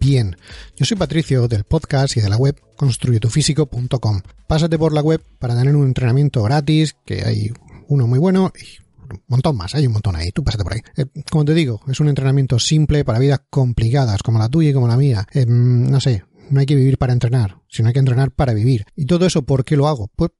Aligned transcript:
bien. 0.00 0.36
Yo 0.76 0.86
soy 0.86 0.96
Patricio 0.96 1.48
del 1.48 1.64
podcast 1.64 2.16
y 2.16 2.20
de 2.20 2.30
la 2.30 2.36
web 2.36 2.58
construyetufísico.com. 2.76 4.20
Pásate 4.46 4.78
por 4.78 4.92
la 4.92 5.02
web 5.02 5.22
para 5.38 5.54
tener 5.54 5.76
un 5.76 5.86
entrenamiento 5.86 6.42
gratis, 6.42 6.96
que 7.04 7.22
hay 7.24 7.52
uno 7.88 8.06
muy 8.06 8.18
bueno 8.18 8.52
y 8.58 8.82
un 9.12 9.20
montón 9.28 9.56
más, 9.56 9.74
hay 9.74 9.86
un 9.86 9.92
montón 9.92 10.16
ahí, 10.16 10.30
tú 10.32 10.42
pásate 10.42 10.64
por 10.64 10.72
ahí. 10.72 10.80
Eh, 10.96 11.04
como 11.30 11.44
te 11.44 11.52
digo, 11.52 11.80
es 11.88 12.00
un 12.00 12.08
entrenamiento 12.08 12.58
simple 12.58 13.04
para 13.04 13.18
vidas 13.18 13.42
complicadas 13.50 14.22
como 14.22 14.38
la 14.38 14.48
tuya 14.48 14.70
y 14.70 14.72
como 14.72 14.88
la 14.88 14.96
mía. 14.96 15.26
Eh, 15.32 15.44
no 15.46 16.00
sé, 16.00 16.24
no 16.50 16.60
hay 16.60 16.66
que 16.66 16.76
vivir 16.76 16.96
para 16.96 17.12
entrenar, 17.12 17.58
sino 17.68 17.88
hay 17.88 17.92
que 17.92 18.00
entrenar 18.00 18.30
para 18.30 18.54
vivir. 18.54 18.86
¿Y 18.96 19.04
todo 19.04 19.26
eso 19.26 19.42
por 19.42 19.64
qué 19.64 19.76
lo 19.76 19.88
hago? 19.88 20.10
Pues 20.16 20.30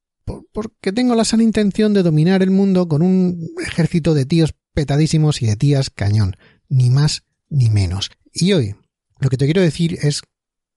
porque 0.53 0.93
tengo 0.93 1.15
la 1.15 1.27
sana 1.27 1.43
intención 1.43 1.93
de 1.93 2.03
dominar 2.03 2.43
el 2.43 2.51
mundo 2.51 2.89
con 2.89 3.03
un 3.03 3.51
ejército 3.63 4.15
de 4.15 4.25
tíos 4.25 4.55
petadísimos 4.73 5.43
y 5.43 5.47
de 5.47 5.57
tías 5.57 5.91
cañón. 5.91 6.37
Ni 6.71 6.89
más 6.89 7.25
ni 7.51 7.69
menos. 7.69 8.11
Y 8.33 8.55
hoy, 8.55 8.75
lo 9.19 9.29
que 9.29 9.37
te 9.37 9.45
quiero 9.45 9.63
decir 9.63 9.99
es 10.03 10.23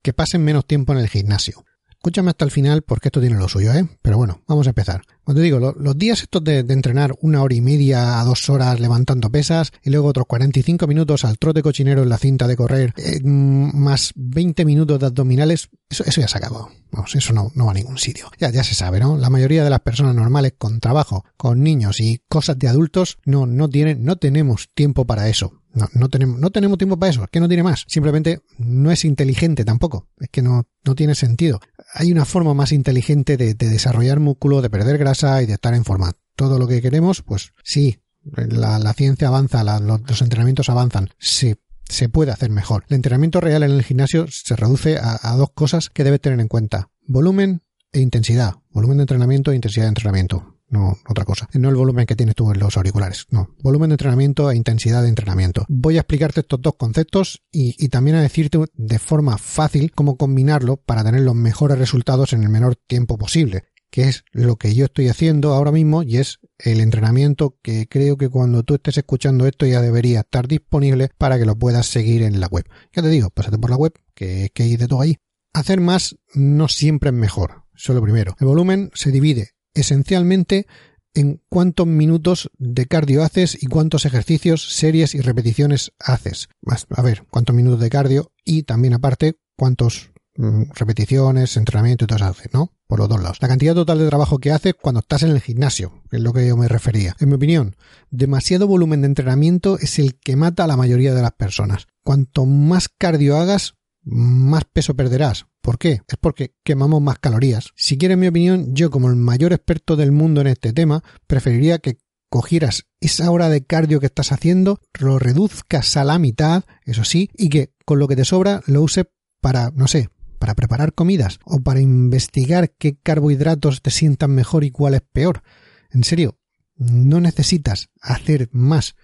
que 0.02 0.14
pasen 0.14 0.44
menos 0.44 0.66
tiempo 0.66 0.94
en 0.94 1.00
el 1.00 1.10
gimnasio. 1.10 1.66
Escúchame 1.90 2.30
hasta 2.30 2.46
el 2.46 2.52
final 2.52 2.84
porque 2.84 3.08
esto 3.08 3.20
tiene 3.20 3.38
lo 3.38 3.50
suyo, 3.50 3.74
¿eh? 3.74 3.86
Pero 4.02 4.18
bueno, 4.18 4.42
vamos 4.48 4.68
a 4.68 4.70
empezar. 4.70 5.02
Cuando 5.24 5.42
digo, 5.42 5.60
los 5.60 5.98
días 5.98 6.22
estos 6.22 6.44
de, 6.44 6.60
entrenar 6.60 7.14
una 7.22 7.42
hora 7.42 7.56
y 7.56 7.60
media 7.60 8.22
a 8.22 8.24
dos 8.24 8.50
horas 8.50 8.80
levantando 8.80 9.30
pesas 9.30 9.72
y 9.84 9.90
luego 9.90 10.08
otros 10.08 10.28
45 10.28 10.88
minutos 10.88 11.26
al 11.26 11.38
trote 11.38 11.64
cochinero 11.64 12.04
en 12.04 12.10
la 12.10 12.18
cinta 12.18 12.48
de 12.48 12.56
correr, 12.56 12.94
eh, 12.96 13.20
más 13.24 14.14
20 14.16 14.64
minutos 14.64 15.00
de 15.00 15.08
abdominales, 15.08 15.70
eso, 15.90 16.06
eso 16.06 16.22
ya 16.22 16.28
se 16.28 16.38
acabó. 16.38 16.70
Vamos, 16.92 17.14
eso 17.16 17.34
no, 17.34 17.52
no 17.56 17.66
va 17.66 17.72
a 17.72 17.74
ningún 17.74 17.98
sitio. 17.98 18.30
Ya, 18.40 18.52
ya 18.52 18.64
se 18.64 18.76
sabe, 18.76 19.00
¿no? 19.00 19.18
La 19.18 19.30
mayoría 19.30 19.64
de 19.64 19.70
las 19.70 19.82
personas 19.82 20.16
normales 20.16 20.54
con 20.58 20.80
trabajo, 20.80 21.26
con 21.36 21.62
niños 21.62 22.00
y 22.00 22.22
cosas 22.30 22.58
de 22.60 22.70
adultos, 22.70 23.18
no, 23.26 23.48
no 23.48 23.68
tienen, 23.68 24.06
no 24.06 24.16
tenemos 24.18 24.70
tiempo 24.74 25.06
para 25.06 25.28
eso. 25.28 25.62
No, 25.74 25.88
no, 25.94 26.10
tenemos, 26.10 26.40
no 26.40 26.50
tenemos 26.50 26.78
tiempo 26.78 26.98
para 26.98 27.12
eso, 27.12 27.24
es 27.24 27.30
que 27.30 27.40
no 27.40 27.48
tiene 27.48 27.64
más. 27.64 27.86
Simplemente 27.88 28.42
no 28.58 28.92
es 28.92 29.06
inteligente 29.06 29.66
tampoco, 29.66 30.08
es 30.20 30.30
que 30.30 30.42
no, 30.42 30.68
no 30.84 30.96
tiene 30.96 31.16
sentido. 31.16 31.60
Hay 31.94 32.12
una 32.12 32.26
forma 32.26 32.54
más 32.54 32.72
inteligente 32.72 33.38
de, 33.38 33.54
desarrollar 33.54 34.20
músculo, 34.20 34.62
de 34.62 34.70
perder 34.70 34.98
grasa 34.98 35.42
y 35.42 35.46
de 35.46 35.54
estar 35.54 35.74
en 35.74 35.86
forma. 35.86 36.14
Todo 36.36 36.60
lo 36.60 36.68
que 36.68 36.82
queremos, 36.82 37.22
pues 37.22 37.54
sí, 37.64 38.00
la, 38.24 38.94
ciencia 38.94 39.28
avanza, 39.28 39.64
los, 39.80 40.22
entrenamientos 40.22 40.70
avanzan, 40.70 41.10
se, 41.20 41.58
se 41.88 42.10
puede 42.10 42.32
hacer 42.32 42.50
mejor. 42.50 42.86
El 42.90 42.96
entrenamiento 42.96 43.40
real 43.40 43.64
en 43.64 43.72
el 43.72 43.84
gimnasio 43.84 44.28
se 44.30 44.56
reduce 44.56 44.98
a, 44.98 45.20
a 45.22 45.36
dos 45.36 45.52
cosas 45.52 45.90
que 45.90 46.04
debes 46.04 46.22
tener 46.22 46.40
en 46.40 46.48
cuenta. 46.48 46.90
Volumen 47.08 47.62
e 47.92 48.00
intensidad. 48.00 48.56
Volumen 48.72 48.98
de 48.98 49.04
entrenamiento 49.04 49.52
e 49.52 49.56
intensidad 49.56 49.86
de 49.86 49.90
entrenamiento 49.90 50.57
no 50.70 50.98
otra 51.08 51.26
cosa. 51.26 51.48
No 51.54 51.70
el 51.70 51.76
volumen 51.76 52.06
que 52.06 52.16
tienes 52.16 52.36
tú 52.36 52.52
en 52.52 52.60
los 52.60 52.78
auriculares, 52.78 53.26
no. 53.30 53.56
Volumen 53.62 53.90
de 53.90 53.94
entrenamiento 53.94 54.52
e 54.52 54.56
intensidad 54.56 55.02
de 55.04 55.10
entrenamiento. 55.10 55.66
Voy 55.70 55.98
a 55.98 56.02
explicarte 56.02 56.42
estos 56.42 56.62
dos 56.62 56.76
conceptos 56.78 57.44
y, 57.52 57.88
también 57.90 58.18
a 58.18 58.22
decirte 58.22 58.60
de 58.74 59.00
forma 59.00 59.38
fácil 59.38 59.92
cómo 59.92 60.18
combinarlo 60.18 60.78
para 60.78 61.04
tener 61.04 61.22
los 61.22 61.36
mejores 61.36 61.78
resultados 61.78 62.34
en 62.34 62.44
el 62.44 62.50
menor 62.50 62.76
tiempo 62.76 63.18
posible 63.18 63.64
que 63.90 64.10
es 64.10 64.26
lo 64.34 64.58
que 64.58 64.76
yo 64.76 64.84
estoy 64.84 65.08
haciendo 65.08 65.54
ahora 65.54 65.72
mismo 65.72 66.04
y 66.04 66.18
es 66.18 66.40
el 66.60 66.82
entrenamiento 66.82 67.58
que 67.64 67.88
creo 67.88 68.18
que 68.18 68.28
cuando 68.28 68.64
tú 68.64 68.76
estés 68.76 68.98
escuchando 68.98 69.48
esto 69.48 69.66
ya 69.66 69.82
debería 69.82 70.20
estar 70.20 70.46
disponible 70.46 71.10
para 71.18 71.40
que 71.40 71.46
lo 71.46 71.56
puedas 71.56 71.88
seguir 71.88 72.22
en 72.24 72.42
la 72.42 72.48
web. 72.48 72.66
Ya 72.94 73.02
te 73.02 73.08
digo, 73.08 73.30
pásate 73.30 73.58
por 73.58 73.70
la 73.70 73.78
web, 73.78 73.94
que, 74.14 74.52
que 74.54 74.64
hay 74.64 74.76
de 74.76 74.90
todo 74.90 75.00
ahí. 75.00 75.16
Hacer 75.54 75.80
más 75.80 76.18
no 76.34 76.68
siempre 76.68 77.12
es 77.12 77.16
mejor, 77.16 77.64
eso 77.74 77.94
es 77.94 77.96
lo 77.96 78.02
primero. 78.02 78.36
El 78.42 78.48
volumen 78.48 78.92
se 78.94 79.10
divide 79.10 79.52
esencialmente 79.78 80.68
en 81.14 81.42
cuántos 81.50 81.88
minutos 81.88 82.52
de 82.60 82.86
cardio 82.86 83.24
haces 83.24 83.58
y 83.62 83.66
cuántos 83.66 84.06
ejercicios, 84.06 84.74
series 84.76 85.16
y 85.16 85.22
repeticiones 85.22 85.94
haces. 86.00 86.50
A 86.96 87.02
ver, 87.02 87.26
cuántos 87.32 87.56
minutos 87.56 87.80
de 87.80 87.90
cardio 87.90 88.32
y 88.46 88.64
también 88.64 88.94
aparte 88.94 89.40
cuántos 89.58 90.12
mm, 90.36 90.72
repeticiones, 90.76 91.58
entrenamiento 91.58 92.06
y 92.06 92.08
todo 92.08 92.18
eso 92.18 92.26
haces, 92.26 92.54
¿no? 92.54 92.72
Por 92.86 93.00
los 93.00 93.10
dos 93.10 93.22
lados. 93.22 93.40
La 93.42 93.48
cantidad 93.48 93.74
total 93.74 93.98
de 93.98 94.08
trabajo 94.08 94.38
que 94.38 94.52
haces 94.52 94.76
cuando 94.80 95.00
estás 95.00 95.24
en 95.24 95.32
el 95.32 95.42
gimnasio, 95.42 96.04
que 96.10 96.18
es 96.18 96.22
lo 96.22 96.34
que 96.34 96.48
yo 96.48 96.56
me 96.56 96.68
refería. 96.68 97.16
En 97.20 97.30
mi 97.30 97.36
opinión, 97.36 97.76
demasiado 98.12 98.68
volumen 98.68 99.02
de 99.02 99.08
entrenamiento 99.08 99.80
es 99.80 99.98
el 99.98 100.20
que 100.20 100.36
mata 100.36 100.66
a 100.66 100.68
la 100.68 100.78
mayoría 100.78 101.16
de 101.16 101.24
las 101.24 101.34
personas. 101.34 101.88
Cuanto 102.04 102.46
más 102.46 102.90
cardio 102.90 103.38
hagas, 103.38 103.74
más 104.04 104.66
peso 104.72 104.96
perderás. 104.96 105.48
¿Por 105.68 105.80
qué? 105.80 106.00
Es 106.08 106.16
porque 106.22 106.54
quemamos 106.64 107.02
más 107.02 107.20
calorías. 107.20 107.74
Si 107.76 107.98
quieres 107.98 108.18
mi 108.18 108.28
opinión, 108.28 108.74
yo 108.74 108.90
como 108.90 109.10
el 109.10 109.18
mayor 109.18 109.52
experto 109.52 109.98
del 109.98 110.14
mundo 110.14 110.40
en 110.40 110.48
este 110.48 110.72
tema, 110.72 111.04
preferiría 111.28 111.80
que 111.80 111.98
cogieras 112.30 112.86
esa 113.02 113.30
hora 113.32 113.50
de 113.50 113.66
cardio 113.66 114.00
que 114.00 114.06
estás 114.06 114.32
haciendo, 114.32 114.80
lo 114.98 115.20
reduzcas 115.20 115.98
a 115.98 116.06
la 116.06 116.20
mitad, 116.20 116.64
eso 116.86 117.04
sí, 117.04 117.30
y 117.36 117.50
que 117.50 117.74
con 117.84 118.00
lo 118.00 118.08
que 118.08 118.16
te 118.16 118.24
sobra 118.24 118.62
lo 118.66 118.82
uses 118.82 119.08
para, 119.42 119.72
no 119.72 119.90
sé, 119.90 120.10
para 120.40 120.56
preparar 120.56 120.94
comidas 120.94 121.38
o 121.44 121.60
para 121.60 121.82
investigar 121.82 122.72
qué 122.80 122.96
carbohidratos 122.96 123.82
te 123.82 123.92
sientan 123.92 124.32
mejor 124.32 124.64
y 124.64 124.72
cuál 124.72 124.94
es 124.94 125.02
peor. 125.02 125.44
En 125.92 126.06
serio, 126.06 126.40
no 126.78 127.20
necesitas 127.20 127.90
hacer 128.00 128.48
más, 128.54 128.96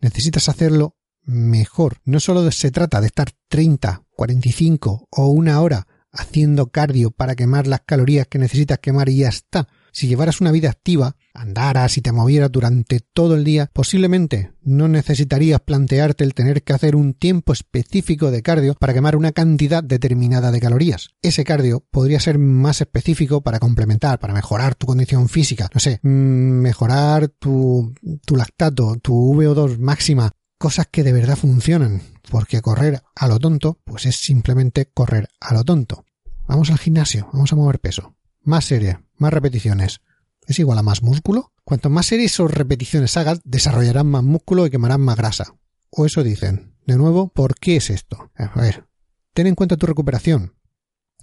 necesitas 0.00 0.48
hacerlo 0.48 0.96
mejor. 1.22 1.98
No 2.04 2.18
solo 2.18 2.50
se 2.50 2.72
trata 2.72 3.00
de 3.00 3.06
estar 3.06 3.30
30, 3.46 4.02
45 4.16 5.06
o 5.12 5.28
una 5.28 5.60
hora 5.60 5.86
haciendo 6.18 6.66
cardio 6.66 7.10
para 7.10 7.36
quemar 7.36 7.66
las 7.66 7.82
calorías 7.86 8.26
que 8.26 8.38
necesitas 8.38 8.80
quemar 8.80 9.08
y 9.08 9.18
ya 9.18 9.28
está. 9.28 9.68
Si 9.92 10.06
llevaras 10.06 10.40
una 10.40 10.52
vida 10.52 10.68
activa, 10.68 11.16
andaras 11.32 11.96
y 11.96 12.02
te 12.02 12.12
movieras 12.12 12.52
durante 12.52 13.00
todo 13.00 13.34
el 13.34 13.44
día, 13.44 13.70
posiblemente 13.72 14.52
no 14.62 14.86
necesitarías 14.88 15.60
plantearte 15.60 16.24
el 16.24 16.34
tener 16.34 16.62
que 16.62 16.72
hacer 16.72 16.94
un 16.94 17.14
tiempo 17.14 17.52
específico 17.52 18.30
de 18.30 18.42
cardio 18.42 18.74
para 18.74 18.92
quemar 18.92 19.16
una 19.16 19.32
cantidad 19.32 19.82
determinada 19.82 20.50
de 20.50 20.60
calorías. 20.60 21.10
Ese 21.22 21.44
cardio 21.44 21.84
podría 21.90 22.20
ser 22.20 22.38
más 22.38 22.80
específico 22.80 23.40
para 23.40 23.60
complementar, 23.60 24.18
para 24.18 24.34
mejorar 24.34 24.74
tu 24.74 24.86
condición 24.86 25.28
física, 25.28 25.70
no 25.72 25.80
sé, 25.80 26.00
mm, 26.02 26.08
mejorar 26.08 27.28
tu, 27.28 27.94
tu 28.24 28.36
lactato, 28.36 28.98
tu 29.00 29.34
VO2 29.34 29.78
máxima, 29.78 30.32
cosas 30.58 30.88
que 30.90 31.04
de 31.04 31.12
verdad 31.12 31.36
funcionan, 31.36 32.02
porque 32.30 32.60
correr 32.60 33.02
a 33.14 33.28
lo 33.28 33.38
tonto, 33.38 33.78
pues 33.84 34.06
es 34.06 34.16
simplemente 34.16 34.90
correr 34.92 35.28
a 35.40 35.54
lo 35.54 35.64
tonto. 35.64 36.04
Vamos 36.48 36.70
al 36.70 36.78
gimnasio, 36.78 37.28
vamos 37.34 37.52
a 37.52 37.56
mover 37.56 37.78
peso. 37.78 38.16
Más 38.42 38.64
serie, 38.64 39.00
más 39.18 39.34
repeticiones. 39.34 40.00
¿Es 40.46 40.58
igual 40.58 40.78
a 40.78 40.82
más 40.82 41.02
músculo? 41.02 41.52
Cuanto 41.62 41.90
más 41.90 42.06
series 42.06 42.40
o 42.40 42.48
repeticiones 42.48 43.18
hagas, 43.18 43.42
desarrollarás 43.44 44.06
más 44.06 44.24
músculo 44.24 44.64
y 44.64 44.70
quemarás 44.70 44.98
más 44.98 45.18
grasa. 45.18 45.54
O 45.90 46.06
eso 46.06 46.22
dicen. 46.22 46.74
De 46.86 46.96
nuevo, 46.96 47.28
¿por 47.28 47.54
qué 47.54 47.76
es 47.76 47.90
esto? 47.90 48.30
A 48.34 48.58
ver, 48.58 48.86
ten 49.34 49.46
en 49.46 49.54
cuenta 49.54 49.76
tu 49.76 49.84
recuperación. 49.84 50.54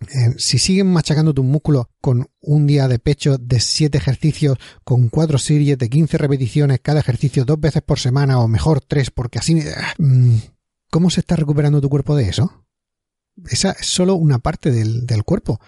Eh, 0.02 0.36
si 0.38 0.59
siguen 0.59 0.94
machacando 0.94 1.34
tu 1.34 1.44
músculo 1.44 1.90
con 2.02 2.30
un 2.42 2.68
día 2.68 2.88
de 2.88 3.00
pecho 3.00 3.40
de 3.40 3.59
7 3.59 3.97
ejercicios, 3.97 4.59
con 4.84 5.09
4 5.09 5.40
series 5.40 5.80
de 5.80 5.90
15 5.90 6.19
repeticiones 6.19 6.81
cada 6.84 7.00
ejercicio 7.00 7.46
dos 7.46 7.59
veces 7.59 7.81
por 7.81 7.97
semana 7.97 8.40
o 8.40 8.47
mejor 8.47 8.80
tres, 8.81 9.09
porque 9.09 9.40
así... 9.40 9.59
Mm, 9.97 10.38
¿Cómo 10.92 11.09
se 11.09 11.22
está 11.22 11.36
recuperando 11.36 11.81
tu 11.81 11.90
cuerpo 11.90 12.16
de 12.16 12.30
eso? 12.30 12.65
Esa 13.50 13.72
es 13.72 13.88
solo 13.88 14.16
una 14.16 14.40
parte 14.40 14.72
del, 14.72 15.06
del 15.06 15.23
cuerpo. 15.23 15.59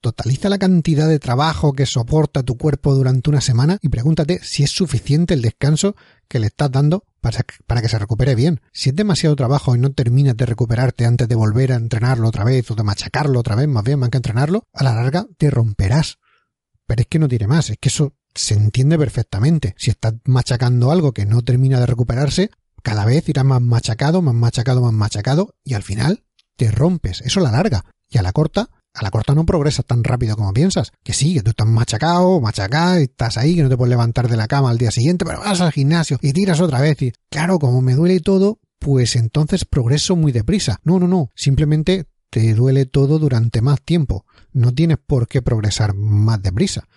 Totaliza 0.00 0.48
la 0.48 0.58
cantidad 0.58 1.08
de 1.08 1.20
trabajo 1.20 1.74
que 1.74 1.86
soporta 1.86 2.42
tu 2.42 2.56
cuerpo 2.58 2.92
durante 2.92 3.30
una 3.30 3.40
semana 3.40 3.78
y 3.82 3.88
pregúntate 3.88 4.40
si 4.42 4.64
es 4.64 4.70
suficiente 4.70 5.34
el 5.34 5.42
descanso 5.42 5.94
que 6.26 6.40
le 6.40 6.48
estás 6.48 6.72
dando 6.72 7.04
para, 7.20 7.44
para, 7.68 7.80
que 7.80 7.88
se 7.88 8.00
recupere 8.00 8.34
bien. 8.34 8.60
Si 8.72 8.90
es 8.90 8.96
demasiado 8.96 9.36
trabajo 9.36 9.76
y 9.76 9.78
no 9.78 9.92
terminas 9.92 10.36
de 10.36 10.44
recuperarte 10.44 11.06
antes 11.06 11.28
de 11.28 11.36
volver 11.36 11.72
a 11.72 11.76
entrenarlo 11.76 12.26
otra 12.26 12.42
vez 12.42 12.68
o 12.70 12.74
de 12.74 12.82
machacarlo 12.82 13.38
otra 13.38 13.54
vez, 13.54 13.68
más 13.68 13.84
bien 13.84 14.00
más 14.00 14.10
que 14.10 14.16
entrenarlo, 14.16 14.66
a 14.72 14.82
la 14.82 14.94
larga 14.94 15.26
te 15.38 15.50
romperás. 15.50 16.18
Pero 16.84 17.02
es 17.02 17.06
que 17.06 17.20
no 17.20 17.28
tiene 17.28 17.46
más, 17.46 17.70
es 17.70 17.78
que 17.80 17.88
eso 17.88 18.16
se 18.34 18.54
entiende 18.54 18.98
perfectamente. 18.98 19.74
Si 19.78 19.90
estás 19.90 20.14
machacando 20.24 20.90
algo 20.90 21.12
que 21.12 21.26
no 21.26 21.42
termina 21.42 21.78
de 21.78 21.86
recuperarse, 21.86 22.50
cada 22.82 23.04
vez 23.04 23.28
irás 23.28 23.44
más 23.44 23.62
machacado, 23.62 24.20
más 24.20 24.34
machacado, 24.34 24.82
más 24.82 24.92
machacado 24.92 25.54
y 25.62 25.74
al 25.74 25.84
final 25.84 26.24
te 26.56 26.70
rompes. 26.70 27.20
Eso 27.22 27.40
la 27.40 27.50
larga. 27.50 27.84
Y 28.08 28.18
a 28.18 28.22
la 28.22 28.32
corta, 28.32 28.68
a 28.94 29.02
la 29.02 29.10
corta 29.10 29.34
no 29.34 29.46
progresas 29.46 29.86
tan 29.86 30.04
rápido 30.04 30.36
como 30.36 30.52
piensas. 30.52 30.92
Que 31.02 31.12
sí, 31.12 31.34
que 31.34 31.42
tú 31.42 31.50
estás 31.50 31.66
machacado, 31.66 32.40
machacado, 32.40 33.00
y 33.00 33.04
estás 33.04 33.38
ahí, 33.38 33.56
que 33.56 33.62
no 33.62 33.68
te 33.68 33.76
puedes 33.76 33.90
levantar 33.90 34.28
de 34.28 34.36
la 34.36 34.48
cama 34.48 34.70
al 34.70 34.78
día 34.78 34.90
siguiente, 34.90 35.24
pero 35.24 35.40
vas 35.40 35.60
al 35.60 35.72
gimnasio 35.72 36.18
y 36.20 36.32
tiras 36.32 36.60
otra 36.60 36.80
vez. 36.80 37.00
Y 37.02 37.12
claro, 37.30 37.58
como 37.58 37.80
me 37.80 37.94
duele 37.94 38.20
todo, 38.20 38.58
pues 38.78 39.16
entonces 39.16 39.64
progreso 39.64 40.16
muy 40.16 40.32
deprisa. 40.32 40.80
No, 40.84 40.98
no, 40.98 41.08
no. 41.08 41.30
Simplemente 41.34 42.06
te 42.30 42.54
duele 42.54 42.86
todo 42.86 43.18
durante 43.18 43.62
más 43.62 43.80
tiempo. 43.82 44.26
No 44.52 44.72
tienes 44.72 44.98
por 44.98 45.26
qué 45.26 45.42
progresar 45.42 45.94
más 45.94 46.42
deprisa. 46.42 46.88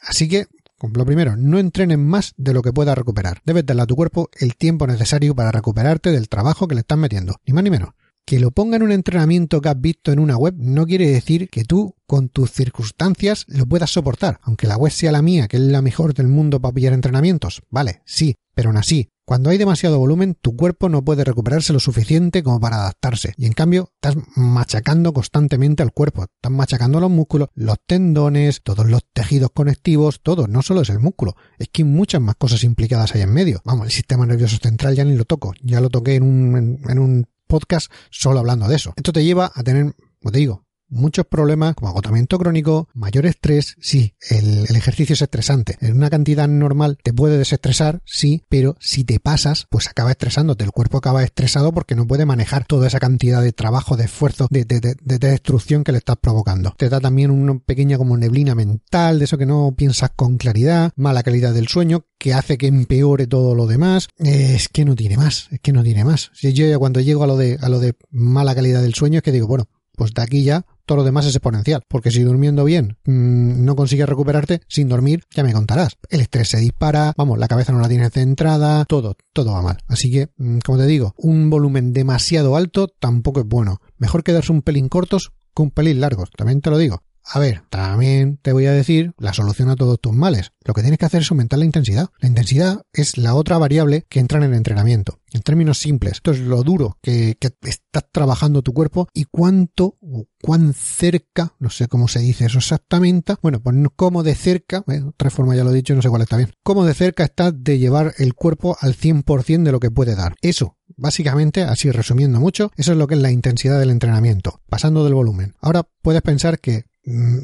Así 0.00 0.28
que 0.28 0.46
lo 0.92 1.06
primero, 1.06 1.36
no 1.36 1.58
entrenes 1.58 1.98
más 1.98 2.34
de 2.36 2.52
lo 2.52 2.62
que 2.62 2.72
puedas 2.72 2.96
recuperar. 2.96 3.40
Debes 3.44 3.64
darle 3.64 3.82
a 3.82 3.86
tu 3.86 3.96
cuerpo 3.96 4.28
el 4.38 4.56
tiempo 4.56 4.86
necesario 4.86 5.34
para 5.34 5.50
recuperarte 5.50 6.10
del 6.10 6.28
trabajo 6.28 6.68
que 6.68 6.74
le 6.74 6.82
estás 6.82 6.98
metiendo, 6.98 7.36
ni 7.46 7.54
más 7.54 7.64
ni 7.64 7.70
menos. 7.70 7.90
Que 8.26 8.40
lo 8.40 8.50
ponga 8.50 8.76
en 8.76 8.82
un 8.82 8.92
entrenamiento 8.92 9.60
que 9.60 9.68
has 9.68 9.80
visto 9.80 10.10
en 10.12 10.18
una 10.18 10.36
web 10.36 10.54
no 10.56 10.86
quiere 10.86 11.10
decir 11.10 11.48
que 11.50 11.64
tú, 11.64 11.94
con 12.06 12.28
tus 12.28 12.52
circunstancias, 12.52 13.44
lo 13.48 13.66
puedas 13.66 13.90
soportar. 13.90 14.40
Aunque 14.42 14.66
la 14.66 14.76
web 14.76 14.92
sea 14.92 15.12
la 15.12 15.22
mía, 15.22 15.46
que 15.48 15.58
es 15.58 15.62
la 15.62 15.82
mejor 15.82 16.14
del 16.14 16.28
mundo 16.28 16.60
para 16.60 16.74
pillar 16.74 16.92
entrenamientos. 16.94 17.62
Vale, 17.70 18.02
sí, 18.06 18.36
pero 18.54 18.70
aún 18.70 18.78
así, 18.78 19.10
Cuando 19.26 19.48
hay 19.48 19.56
demasiado 19.56 19.98
volumen, 19.98 20.36
tu 20.38 20.54
cuerpo 20.54 20.90
no 20.90 21.02
puede 21.02 21.24
recuperarse 21.24 21.72
lo 21.72 21.80
suficiente 21.80 22.42
como 22.42 22.60
para 22.60 22.76
adaptarse. 22.76 23.32
Y 23.38 23.46
en 23.46 23.54
cambio, 23.54 23.90
estás 23.94 24.22
machacando 24.36 25.14
constantemente 25.14 25.82
al 25.82 25.92
cuerpo. 25.92 26.24
Estás 26.24 26.52
machacando 26.52 27.00
los 27.00 27.10
músculos, 27.10 27.48
los 27.54 27.78
tendones, 27.86 28.60
todos 28.62 28.86
los 28.86 29.00
tejidos 29.14 29.48
conectivos, 29.54 30.20
todo. 30.22 30.46
No 30.46 30.60
solo 30.60 30.82
es 30.82 30.90
el 30.90 31.00
músculo. 31.00 31.36
Es 31.58 31.68
que 31.72 31.82
hay 31.82 31.88
muchas 31.88 32.20
más 32.20 32.34
cosas 32.36 32.64
implicadas 32.64 33.14
ahí 33.14 33.22
en 33.22 33.32
medio. 33.32 33.62
Vamos, 33.64 33.86
el 33.86 33.92
sistema 33.92 34.26
nervioso 34.26 34.58
central 34.58 34.94
ya 34.94 35.06
ni 35.06 35.16
lo 35.16 35.24
toco. 35.24 35.54
Ya 35.62 35.80
lo 35.80 35.88
toqué 35.88 36.16
en 36.16 36.22
un, 36.22 36.80
en, 36.86 36.98
un 36.98 37.26
podcast 37.46 37.90
solo 38.10 38.40
hablando 38.40 38.68
de 38.68 38.76
eso. 38.76 38.92
Esto 38.96 39.12
te 39.12 39.24
lleva 39.24 39.50
a 39.54 39.62
tener, 39.62 39.94
como 40.20 40.32
te 40.32 40.38
digo, 40.38 40.63
muchos 40.94 41.26
problemas 41.26 41.74
como 41.74 41.90
agotamiento 41.90 42.38
crónico, 42.38 42.88
mayor 42.94 43.26
estrés, 43.26 43.76
sí, 43.80 44.14
el, 44.30 44.64
ejercicio 44.74 45.14
es 45.14 45.22
estresante. 45.22 45.76
En 45.80 45.96
una 45.96 46.10
cantidad 46.10 46.48
normal 46.48 46.98
te 47.02 47.12
puede 47.12 47.38
desestresar, 47.38 48.02
sí, 48.04 48.42
pero 48.48 48.76
si 48.80 49.04
te 49.04 49.20
pasas, 49.20 49.66
pues 49.70 49.88
acaba 49.88 50.10
estresándote. 50.10 50.64
El 50.64 50.72
cuerpo 50.72 50.98
acaba 50.98 51.22
estresado 51.22 51.72
porque 51.72 51.94
no 51.94 52.06
puede 52.06 52.26
manejar 52.26 52.64
toda 52.66 52.86
esa 52.86 53.00
cantidad 53.00 53.42
de 53.42 53.52
trabajo, 53.52 53.96
de 53.96 54.04
esfuerzo, 54.04 54.46
de, 54.50 54.64
destrucción 54.64 55.84
que 55.84 55.92
le 55.92 55.98
estás 55.98 56.16
provocando. 56.16 56.74
Te 56.76 56.88
da 56.88 57.00
también 57.00 57.30
una 57.30 57.58
pequeña 57.58 57.98
como 57.98 58.16
neblina 58.16 58.54
mental, 58.54 59.18
de 59.18 59.24
eso 59.24 59.38
que 59.38 59.46
no 59.46 59.74
piensas 59.76 60.10
con 60.14 60.36
claridad, 60.36 60.92
mala 60.96 61.22
calidad 61.22 61.54
del 61.54 61.68
sueño, 61.68 62.06
que 62.18 62.34
hace 62.34 62.58
que 62.58 62.66
empeore 62.66 63.26
todo 63.26 63.54
lo 63.54 63.66
demás. 63.66 64.08
Es 64.18 64.68
que 64.68 64.84
no 64.84 64.94
tiene 64.94 65.16
más, 65.16 65.48
es 65.50 65.60
que 65.60 65.72
no 65.72 65.82
tiene 65.82 66.04
más. 66.04 66.30
Si 66.34 66.52
yo 66.52 66.66
ya 66.66 66.78
cuando 66.78 67.00
llego 67.00 67.24
a 67.24 67.26
lo 67.26 67.36
de, 67.36 67.58
a 67.60 67.68
lo 67.68 67.80
de 67.80 67.94
mala 68.10 68.54
calidad 68.54 68.82
del 68.82 68.94
sueño 68.94 69.18
es 69.18 69.22
que 69.22 69.32
digo, 69.32 69.46
bueno, 69.46 69.68
pues 69.96 70.12
de 70.12 70.22
aquí 70.22 70.42
ya 70.42 70.66
todo 70.86 70.98
lo 70.98 71.04
demás 71.04 71.26
es 71.26 71.34
exponencial. 71.34 71.82
Porque 71.88 72.10
si 72.10 72.22
durmiendo 72.22 72.64
bien 72.64 72.96
mmm, 73.04 73.64
no 73.64 73.76
consigues 73.76 74.08
recuperarte, 74.08 74.60
sin 74.68 74.88
dormir, 74.88 75.24
ya 75.34 75.42
me 75.42 75.52
contarás. 75.52 75.96
El 76.08 76.20
estrés 76.20 76.48
se 76.48 76.58
dispara, 76.58 77.14
vamos, 77.16 77.38
la 77.38 77.48
cabeza 77.48 77.72
no 77.72 77.80
la 77.80 77.88
tienes 77.88 78.12
centrada, 78.12 78.84
todo, 78.84 79.16
todo 79.32 79.52
va 79.52 79.62
mal. 79.62 79.78
Así 79.88 80.10
que, 80.10 80.28
mmm, 80.36 80.58
como 80.58 80.78
te 80.78 80.86
digo, 80.86 81.14
un 81.16 81.50
volumen 81.50 81.92
demasiado 81.92 82.56
alto 82.56 82.88
tampoco 82.88 83.40
es 83.40 83.46
bueno. 83.46 83.80
Mejor 83.98 84.22
quedarse 84.22 84.52
un 84.52 84.62
pelín 84.62 84.88
cortos 84.88 85.32
que 85.54 85.62
un 85.62 85.70
pelín 85.70 86.00
largos, 86.00 86.30
también 86.36 86.60
te 86.60 86.70
lo 86.70 86.78
digo. 86.78 87.02
A 87.26 87.38
ver, 87.38 87.62
también 87.70 88.38
te 88.42 88.52
voy 88.52 88.66
a 88.66 88.72
decir 88.72 89.12
la 89.18 89.32
solución 89.32 89.70
a 89.70 89.76
todos 89.76 89.98
tus 89.98 90.12
males. 90.12 90.52
Lo 90.62 90.74
que 90.74 90.82
tienes 90.82 90.98
que 90.98 91.06
hacer 91.06 91.22
es 91.22 91.30
aumentar 91.30 91.58
la 91.58 91.64
intensidad. 91.64 92.10
La 92.20 92.28
intensidad 92.28 92.82
es 92.92 93.16
la 93.16 93.34
otra 93.34 93.56
variable 93.56 94.04
que 94.08 94.20
entra 94.20 94.38
en 94.38 94.44
el 94.44 94.54
entrenamiento. 94.54 95.20
En 95.32 95.40
términos 95.40 95.78
simples, 95.78 96.14
esto 96.14 96.30
es 96.30 96.40
lo 96.40 96.62
duro 96.62 96.98
que, 97.02 97.36
estás 97.62 98.04
trabajando 98.12 98.62
tu 98.62 98.72
cuerpo 98.72 99.08
y 99.12 99.24
cuánto 99.24 99.96
o 100.00 100.26
cuán 100.40 100.74
cerca, 100.74 101.54
no 101.58 101.70
sé 101.70 101.88
cómo 101.88 102.06
se 102.06 102.20
dice 102.20 102.46
eso 102.46 102.58
exactamente, 102.58 103.34
bueno, 103.42 103.60
pues 103.60 103.74
cómo 103.96 104.22
de 104.22 104.36
cerca, 104.36 104.84
eh, 104.86 105.02
otra 105.02 105.30
forma 105.30 105.56
ya 105.56 105.64
lo 105.64 105.70
he 105.70 105.74
dicho, 105.74 105.94
no 105.94 106.02
sé 106.02 106.08
cuál 106.08 106.22
está 106.22 106.36
bien, 106.36 106.52
cómo 106.62 106.84
de 106.84 106.94
cerca 106.94 107.24
estás 107.24 107.52
de 107.56 107.78
llevar 107.78 108.14
el 108.18 108.34
cuerpo 108.34 108.76
al 108.80 108.94
100% 108.94 109.64
de 109.64 109.72
lo 109.72 109.80
que 109.80 109.90
puede 109.90 110.14
dar. 110.14 110.36
Eso, 110.40 110.76
básicamente, 110.96 111.62
así 111.62 111.90
resumiendo 111.90 112.38
mucho, 112.38 112.70
eso 112.76 112.92
es 112.92 112.98
lo 112.98 113.08
que 113.08 113.14
es 113.14 113.20
la 113.20 113.32
intensidad 113.32 113.80
del 113.80 113.90
entrenamiento, 113.90 114.60
pasando 114.68 115.02
del 115.02 115.14
volumen. 115.14 115.54
Ahora 115.60 115.82
puedes 116.02 116.22
pensar 116.22 116.60
que 116.60 116.84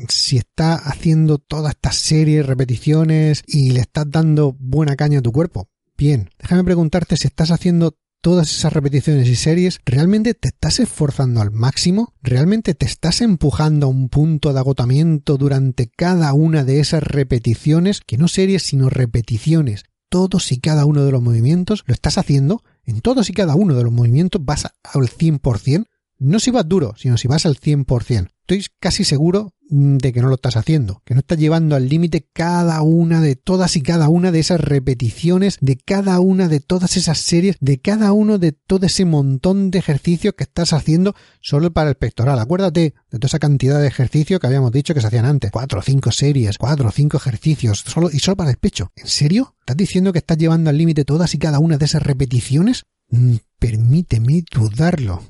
si 0.09 0.39
estás 0.39 0.81
haciendo 0.85 1.39
todas 1.39 1.73
estas 1.73 1.97
series, 1.97 2.47
repeticiones 2.47 3.43
y 3.47 3.71
le 3.71 3.81
estás 3.81 4.11
dando 4.11 4.57
buena 4.59 4.97
caña 4.97 5.19
a 5.19 5.23
tu 5.23 5.33
cuerpo. 5.33 5.69
Bien, 5.97 6.31
déjame 6.39 6.65
preguntarte 6.65 7.17
si 7.17 7.27
estás 7.27 7.51
haciendo 7.51 7.97
todas 8.21 8.51
esas 8.51 8.73
repeticiones 8.73 9.29
y 9.29 9.37
series, 9.37 9.81
¿realmente 9.85 10.35
te 10.35 10.49
estás 10.49 10.81
esforzando 10.81 11.41
al 11.41 11.51
máximo? 11.51 12.15
¿Realmente 12.23 12.75
te 12.75 12.87
estás 12.87 13.21
empujando 13.21 13.87
a 13.87 13.91
un 13.91 14.09
punto 14.09 14.53
de 14.53 14.59
agotamiento 14.59 15.37
durante 15.37 15.89
cada 15.89 16.33
una 16.33 16.65
de 16.65 16.81
esas 16.81 17.03
repeticiones? 17.03 18.01
Que 18.07 18.19
no 18.19 18.29
series, 18.29 18.63
sino 18.63 18.91
repeticiones. 18.91 19.85
Todos 20.11 20.53
y 20.53 20.59
cada 20.59 20.85
uno 20.87 21.05
de 21.05 21.13
los 21.13 21.23
movimientos 21.23 21.85
lo 21.87 21.95
estás 21.95 22.19
haciendo. 22.19 22.63
En 22.85 23.01
todos 23.01 23.31
y 23.31 23.33
cada 23.33 23.55
uno 23.55 23.75
de 23.75 23.85
los 23.85 23.93
movimientos 23.93 24.45
vas 24.45 24.65
al 24.65 25.09
100%. 25.09 25.87
No 26.21 26.39
si 26.39 26.51
vas 26.51 26.69
duro, 26.69 26.93
sino 26.99 27.17
si 27.17 27.29
vas 27.29 27.47
al 27.47 27.57
100%. 27.59 28.29
Estoy 28.43 28.67
casi 28.79 29.05
seguro 29.05 29.55
mm, 29.71 29.97
de 29.97 30.13
que 30.13 30.21
no 30.21 30.29
lo 30.29 30.35
estás 30.35 30.59
haciendo, 30.59 31.01
que 31.07 31.15
no 31.15 31.21
estás 31.21 31.39
llevando 31.39 31.77
al 31.77 31.89
límite 31.89 32.29
cada 32.31 32.83
una 32.83 33.23
de 33.23 33.37
todas 33.37 33.75
y 33.77 33.81
cada 33.81 34.11
una 34.11 34.31
de 34.31 34.41
esas 34.41 34.61
repeticiones, 34.61 35.57
de 35.63 35.79
cada 35.79 36.21
una 36.21 36.49
de 36.49 36.61
todas 36.61 36.99
esas 36.99 37.21
series, 37.21 37.57
de 37.61 37.81
cada 37.81 38.13
uno 38.13 38.37
de 38.37 38.53
todo 38.53 38.85
ese 38.85 39.07
montón 39.07 39.71
de 39.71 39.79
ejercicios 39.79 40.35
que 40.37 40.45
estás 40.45 40.75
haciendo 40.75 41.15
solo 41.41 41.73
para 41.73 41.89
el 41.89 41.97
pectoral. 41.97 42.39
Acuérdate 42.39 42.93
de 43.11 43.19
toda 43.19 43.29
esa 43.29 43.39
cantidad 43.39 43.81
de 43.81 43.89
ejercicios 43.89 44.41
que 44.41 44.47
habíamos 44.47 44.73
dicho 44.73 44.93
que 44.93 45.01
se 45.01 45.07
hacían 45.07 45.25
antes. 45.25 45.51
Cuatro 45.51 45.79
o 45.79 45.83
cinco 45.83 46.13
series, 46.13 46.59
cuatro 46.59 46.91
o 46.91 46.93
cinco 46.93 47.17
ejercicios, 47.17 47.83
solo 47.87 48.11
y 48.13 48.19
solo 48.19 48.37
para 48.37 48.51
el 48.51 48.59
pecho. 48.59 48.93
¿En 48.95 49.07
serio? 49.07 49.55
¿Estás 49.61 49.79
diciendo 49.79 50.13
que 50.13 50.19
estás 50.19 50.37
llevando 50.37 50.69
al 50.69 50.77
límite 50.77 51.07
todas 51.07 51.35
y 51.35 51.39
cada 51.39 51.61
una 51.61 51.79
de 51.79 51.87
esas 51.87 52.03
repeticiones? 52.03 52.83
Mm, 53.09 53.37
permíteme 53.59 54.45
dudarlo 54.53 55.23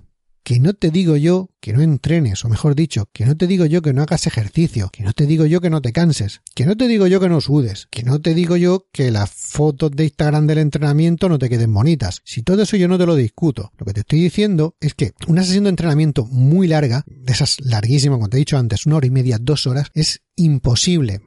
que 0.42 0.60
no 0.60 0.74
te 0.74 0.90
digo 0.90 1.16
yo 1.16 1.50
que 1.60 1.72
no 1.72 1.82
entrenes, 1.82 2.44
o 2.44 2.48
mejor 2.48 2.74
dicho, 2.74 3.08
que 3.12 3.26
no 3.26 3.36
te 3.36 3.46
digo 3.46 3.66
yo 3.66 3.82
que 3.82 3.92
no 3.92 4.02
hagas 4.02 4.26
ejercicio, 4.26 4.90
que 4.92 5.02
no 5.02 5.12
te 5.12 5.26
digo 5.26 5.46
yo 5.46 5.60
que 5.60 5.70
no 5.70 5.82
te 5.82 5.92
canses, 5.92 6.40
que 6.54 6.64
no 6.64 6.76
te 6.76 6.88
digo 6.88 7.06
yo 7.06 7.20
que 7.20 7.28
no 7.28 7.40
sudes, 7.40 7.88
que 7.90 8.02
no 8.02 8.20
te 8.20 8.34
digo 8.34 8.56
yo 8.56 8.86
que 8.92 9.10
las 9.10 9.30
fotos 9.30 9.90
de 9.92 10.04
Instagram 10.04 10.46
del 10.46 10.58
entrenamiento 10.58 11.28
no 11.28 11.38
te 11.38 11.48
queden 11.48 11.72
bonitas. 11.72 12.22
Si 12.24 12.42
todo 12.42 12.62
eso 12.62 12.76
yo 12.76 12.88
no 12.88 12.98
te 12.98 13.06
lo 13.06 13.14
discuto, 13.14 13.72
lo 13.78 13.84
que 13.84 13.92
te 13.92 14.00
estoy 14.00 14.20
diciendo 14.20 14.76
es 14.80 14.94
que 14.94 15.12
una 15.26 15.44
sesión 15.44 15.64
de 15.64 15.70
entrenamiento 15.70 16.26
muy 16.26 16.68
larga, 16.68 17.04
de 17.06 17.32
esas 17.32 17.60
larguísimas, 17.60 18.16
como 18.16 18.28
te 18.28 18.36
he 18.36 18.40
dicho 18.40 18.58
antes, 18.58 18.86
una 18.86 18.96
hora 18.96 19.06
y 19.06 19.10
media, 19.10 19.38
dos 19.40 19.66
horas, 19.66 19.90
es 19.94 20.22
imposible 20.36 21.20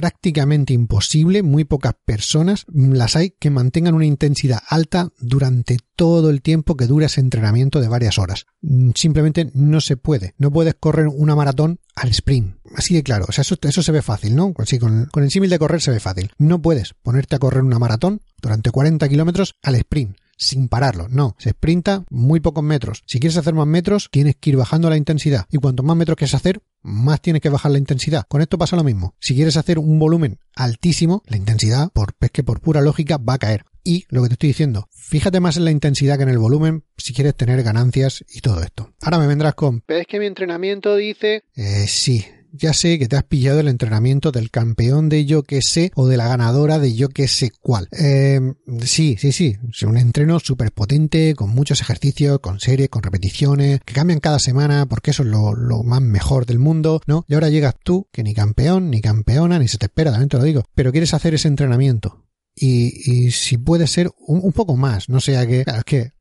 prácticamente 0.00 0.72
imposible, 0.72 1.42
muy 1.42 1.64
pocas 1.64 1.92
personas 2.06 2.64
las 2.72 3.16
hay 3.16 3.32
que 3.38 3.50
mantengan 3.50 3.92
una 3.92 4.06
intensidad 4.06 4.62
alta 4.66 5.12
durante 5.18 5.76
todo 5.94 6.30
el 6.30 6.40
tiempo 6.40 6.74
que 6.74 6.86
dura 6.86 7.04
ese 7.04 7.20
entrenamiento 7.20 7.82
de 7.82 7.88
varias 7.88 8.18
horas. 8.18 8.46
Mm, 8.62 8.92
simplemente 8.94 9.50
no 9.52 9.82
se 9.82 9.98
puede. 9.98 10.32
No 10.38 10.50
puedes 10.50 10.74
correr 10.80 11.06
una 11.06 11.36
maratón 11.36 11.80
al 11.94 12.08
sprint. 12.12 12.56
Así 12.74 12.94
de 12.94 13.02
claro, 13.02 13.26
o 13.28 13.32
sea, 13.32 13.42
eso, 13.42 13.56
eso 13.60 13.82
se 13.82 13.92
ve 13.92 14.00
fácil, 14.00 14.34
¿no? 14.34 14.54
Sí, 14.64 14.78
con, 14.78 15.04
con 15.12 15.22
el 15.22 15.30
símil 15.30 15.50
de 15.50 15.58
correr 15.58 15.82
se 15.82 15.90
ve 15.90 16.00
fácil. 16.00 16.32
No 16.38 16.62
puedes 16.62 16.94
ponerte 16.94 17.36
a 17.36 17.38
correr 17.38 17.62
una 17.62 17.78
maratón 17.78 18.22
durante 18.40 18.70
40 18.70 19.06
kilómetros 19.06 19.56
al 19.62 19.74
sprint 19.74 20.16
sin 20.40 20.68
pararlo. 20.68 21.06
No, 21.08 21.36
se 21.38 21.50
sprinta 21.50 22.04
muy 22.08 22.40
pocos 22.40 22.64
metros. 22.64 23.02
Si 23.06 23.20
quieres 23.20 23.36
hacer 23.36 23.54
más 23.54 23.66
metros, 23.66 24.08
tienes 24.10 24.36
que 24.36 24.50
ir 24.50 24.56
bajando 24.56 24.88
la 24.88 24.96
intensidad. 24.96 25.46
Y 25.50 25.58
cuanto 25.58 25.82
más 25.82 25.96
metros 25.96 26.16
quieres 26.16 26.34
hacer, 26.34 26.62
más 26.82 27.20
tienes 27.20 27.42
que 27.42 27.50
bajar 27.50 27.70
la 27.70 27.78
intensidad. 27.78 28.24
Con 28.26 28.40
esto 28.40 28.58
pasa 28.58 28.74
lo 28.74 28.82
mismo. 28.82 29.14
Si 29.20 29.34
quieres 29.34 29.56
hacer 29.56 29.78
un 29.78 29.98
volumen 29.98 30.38
altísimo, 30.56 31.22
la 31.26 31.36
intensidad, 31.36 31.90
por, 31.92 32.14
es 32.20 32.30
que 32.30 32.42
por 32.42 32.60
pura 32.60 32.80
lógica, 32.80 33.18
va 33.18 33.34
a 33.34 33.38
caer. 33.38 33.64
Y 33.84 34.06
lo 34.08 34.22
que 34.22 34.28
te 34.28 34.34
estoy 34.34 34.48
diciendo, 34.48 34.88
fíjate 34.90 35.40
más 35.40 35.56
en 35.56 35.64
la 35.64 35.70
intensidad 35.70 36.16
que 36.16 36.24
en 36.24 36.28
el 36.30 36.38
volumen 36.38 36.84
si 36.96 37.14
quieres 37.14 37.34
tener 37.34 37.62
ganancias 37.62 38.24
y 38.28 38.40
todo 38.40 38.62
esto. 38.62 38.92
Ahora 39.02 39.18
me 39.18 39.26
vendrás 39.26 39.54
con, 39.54 39.80
pero 39.86 40.00
es 40.00 40.06
que 40.06 40.18
mi 40.18 40.26
entrenamiento 40.26 40.96
dice... 40.96 41.44
Eh, 41.54 41.86
sí, 41.86 42.26
ya 42.52 42.72
sé 42.72 42.98
que 42.98 43.08
te 43.08 43.16
has 43.16 43.24
pillado 43.24 43.60
el 43.60 43.68
entrenamiento 43.68 44.32
del 44.32 44.50
campeón 44.50 45.08
de 45.08 45.24
yo 45.24 45.42
que 45.42 45.62
sé 45.62 45.92
o 45.94 46.06
de 46.06 46.16
la 46.16 46.28
ganadora 46.28 46.78
de 46.78 46.94
yo 46.94 47.08
que 47.08 47.28
sé 47.28 47.52
cuál. 47.60 47.88
Eh, 47.92 48.40
sí, 48.82 49.16
sí, 49.18 49.32
sí. 49.32 49.56
Es 49.70 49.82
un 49.82 49.96
entreno 49.96 50.40
súper 50.40 50.72
potente, 50.72 51.34
con 51.34 51.50
muchos 51.50 51.80
ejercicios, 51.80 52.40
con 52.40 52.60
series, 52.60 52.88
con 52.88 53.02
repeticiones, 53.02 53.80
que 53.84 53.94
cambian 53.94 54.20
cada 54.20 54.38
semana 54.38 54.86
porque 54.86 55.10
eso 55.10 55.22
es 55.22 55.28
lo, 55.28 55.82
más 55.84 56.02
mejor 56.02 56.46
del 56.46 56.58
mundo, 56.58 57.00
¿no? 57.06 57.24
Y 57.28 57.34
ahora 57.34 57.48
llegas 57.48 57.74
tú, 57.82 58.08
que 58.12 58.22
ni 58.22 58.34
campeón, 58.34 58.90
ni 58.90 59.00
campeona, 59.00 59.58
ni 59.58 59.68
se 59.68 59.78
te 59.78 59.86
espera, 59.86 60.10
también 60.10 60.28
te 60.28 60.38
lo 60.38 60.44
digo, 60.44 60.64
pero 60.74 60.92
quieres 60.92 61.14
hacer 61.14 61.34
ese 61.34 61.48
entrenamiento. 61.48 62.26
Y, 62.54 63.30
si 63.30 63.56
puede 63.56 63.86
ser 63.86 64.10
un, 64.18 64.52
poco 64.52 64.76
más, 64.76 65.08
no 65.08 65.20
sea 65.20 65.46
que, 65.46 65.64
claro, 65.64 65.78
es 65.78 65.84
que 65.84 66.12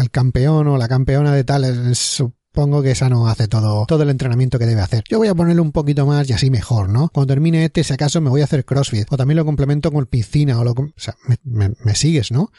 el 0.00 0.10
campeón 0.10 0.66
o 0.68 0.76
la 0.78 0.88
campeona 0.88 1.32
de 1.32 1.44
tal 1.44 1.64
es, 1.64 2.22
Pongo 2.56 2.82
que 2.82 2.92
esa 2.92 3.10
no 3.10 3.28
hace 3.28 3.48
todo, 3.48 3.84
todo 3.84 4.02
el 4.02 4.08
entrenamiento 4.08 4.58
que 4.58 4.64
debe 4.64 4.80
hacer. 4.80 5.04
Yo 5.10 5.18
voy 5.18 5.28
a 5.28 5.34
ponerle 5.34 5.60
un 5.60 5.72
poquito 5.72 6.06
más 6.06 6.26
y 6.30 6.32
así 6.32 6.48
mejor, 6.48 6.88
¿no? 6.88 7.10
Cuando 7.10 7.34
termine 7.34 7.66
este, 7.66 7.84
si 7.84 7.92
acaso 7.92 8.22
me 8.22 8.30
voy 8.30 8.40
a 8.40 8.44
hacer 8.44 8.64
CrossFit. 8.64 9.12
O 9.12 9.18
también 9.18 9.36
lo 9.36 9.44
complemento 9.44 9.92
con 9.92 10.06
piscina 10.06 10.58
o 10.58 10.64
lo... 10.64 10.70
O 10.70 10.92
sea, 10.96 11.14
me, 11.44 11.94
sigues, 11.94 12.32
¿no? 12.32 12.44
O 12.44 12.50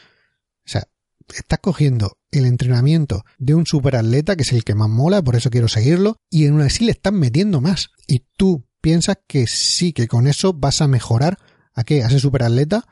sea, 0.64 0.84
estás 1.34 1.58
cogiendo 1.58 2.16
el 2.30 2.44
entrenamiento 2.44 3.24
de 3.38 3.56
un 3.56 3.66
superatleta, 3.66 4.36
que 4.36 4.42
es 4.42 4.52
el 4.52 4.62
que 4.62 4.76
más 4.76 4.88
mola, 4.88 5.20
por 5.20 5.34
eso 5.34 5.50
quiero 5.50 5.66
seguirlo, 5.66 6.20
y 6.30 6.46
en 6.46 6.52
una 6.52 6.70
sí 6.70 6.84
le 6.84 6.92
están 6.92 7.16
metiendo 7.16 7.60
más. 7.60 7.90
Y 8.06 8.24
tú 8.36 8.68
piensas 8.80 9.18
que 9.26 9.48
sí, 9.48 9.92
que 9.92 10.06
con 10.06 10.28
eso 10.28 10.52
vas 10.52 10.80
a 10.80 10.86
mejorar 10.86 11.38
a 11.74 11.82
qué, 11.82 12.04
a 12.04 12.06
ese 12.06 12.20
superatleta. 12.20 12.84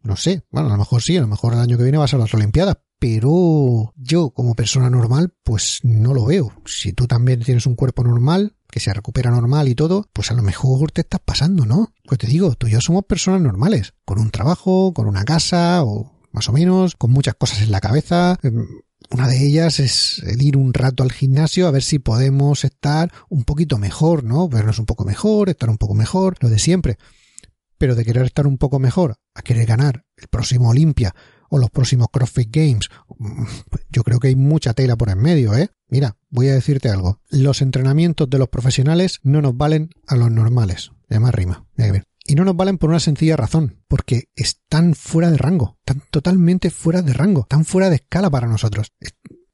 No 0.00 0.14
sé, 0.14 0.44
bueno, 0.52 0.68
a 0.68 0.72
lo 0.74 0.78
mejor 0.78 1.02
sí, 1.02 1.16
a 1.16 1.22
lo 1.22 1.26
mejor 1.26 1.54
el 1.54 1.58
año 1.58 1.76
que 1.76 1.82
viene 1.82 1.98
vas 1.98 2.14
a 2.14 2.18
las 2.18 2.32
Olimpiadas, 2.32 2.76
pero 2.98 3.92
yo 3.96 4.30
como 4.30 4.54
persona 4.54 4.90
normal 4.90 5.32
pues 5.44 5.80
no 5.82 6.14
lo 6.14 6.24
veo. 6.26 6.52
Si 6.64 6.92
tú 6.92 7.06
también 7.06 7.40
tienes 7.40 7.66
un 7.66 7.76
cuerpo 7.76 8.02
normal, 8.04 8.56
que 8.70 8.80
se 8.80 8.92
recupera 8.92 9.30
normal 9.30 9.68
y 9.68 9.74
todo, 9.74 10.08
pues 10.12 10.30
a 10.30 10.34
lo 10.34 10.42
mejor 10.42 10.90
te 10.92 11.02
estás 11.02 11.20
pasando, 11.24 11.66
¿no? 11.66 11.92
Pues 12.04 12.18
te 12.18 12.26
digo, 12.26 12.54
tú 12.54 12.66
y 12.66 12.72
yo 12.72 12.80
somos 12.80 13.04
personas 13.04 13.40
normales, 13.40 13.94
con 14.04 14.18
un 14.18 14.30
trabajo, 14.30 14.92
con 14.92 15.06
una 15.06 15.24
casa 15.24 15.82
o 15.82 16.12
más 16.32 16.48
o 16.48 16.52
menos, 16.52 16.94
con 16.96 17.10
muchas 17.10 17.34
cosas 17.34 17.62
en 17.62 17.70
la 17.70 17.80
cabeza. 17.80 18.38
Em, 18.42 18.66
una 19.10 19.28
de 19.28 19.46
ellas 19.46 19.78
es 19.78 20.22
ir 20.38 20.56
un 20.56 20.74
rato 20.74 21.02
al 21.02 21.12
gimnasio 21.12 21.68
a 21.68 21.70
ver 21.70 21.82
si 21.82 21.98
podemos 21.98 22.64
estar 22.64 23.12
un 23.28 23.44
poquito 23.44 23.78
mejor, 23.78 24.24
¿no? 24.24 24.48
Vernos 24.48 24.78
un 24.78 24.86
poco 24.86 25.04
mejor, 25.04 25.48
estar 25.48 25.70
un 25.70 25.78
poco 25.78 25.94
mejor, 25.94 26.36
lo 26.40 26.48
de 26.48 26.58
siempre. 26.58 26.98
Pero 27.78 27.94
de 27.94 28.04
querer 28.04 28.24
estar 28.24 28.46
un 28.46 28.58
poco 28.58 28.78
mejor 28.78 29.16
a 29.34 29.42
querer 29.42 29.66
ganar 29.66 30.04
el 30.16 30.28
próximo 30.28 30.70
Olimpia 30.70 31.14
o 31.50 31.58
los 31.58 31.70
próximos 31.70 32.08
CrossFit 32.12 32.54
Games. 32.54 32.88
Yo 33.90 34.02
creo 34.02 34.18
que 34.18 34.28
hay 34.28 34.36
mucha 34.36 34.74
tela 34.74 34.96
por 34.96 35.10
en 35.10 35.18
medio, 35.18 35.54
¿eh? 35.54 35.70
Mira, 35.88 36.16
voy 36.30 36.48
a 36.48 36.54
decirte 36.54 36.88
algo. 36.88 37.20
Los 37.30 37.62
entrenamientos 37.62 38.28
de 38.28 38.38
los 38.38 38.48
profesionales 38.48 39.20
no 39.22 39.40
nos 39.40 39.56
valen 39.56 39.90
a 40.06 40.16
los 40.16 40.30
normales. 40.30 40.90
Además 41.08 41.34
rima. 41.34 41.66
Y 42.28 42.34
no 42.34 42.44
nos 42.44 42.56
valen 42.56 42.78
por 42.78 42.90
una 42.90 42.98
sencilla 42.98 43.36
razón, 43.36 43.82
porque 43.86 44.24
están 44.34 44.94
fuera 44.94 45.30
de 45.30 45.36
rango, 45.36 45.78
están 45.78 46.02
totalmente 46.10 46.70
fuera 46.70 47.02
de 47.02 47.12
rango, 47.12 47.42
están 47.42 47.64
fuera 47.64 47.88
de 47.88 47.96
escala 47.96 48.30
para 48.30 48.48
nosotros. 48.48 48.92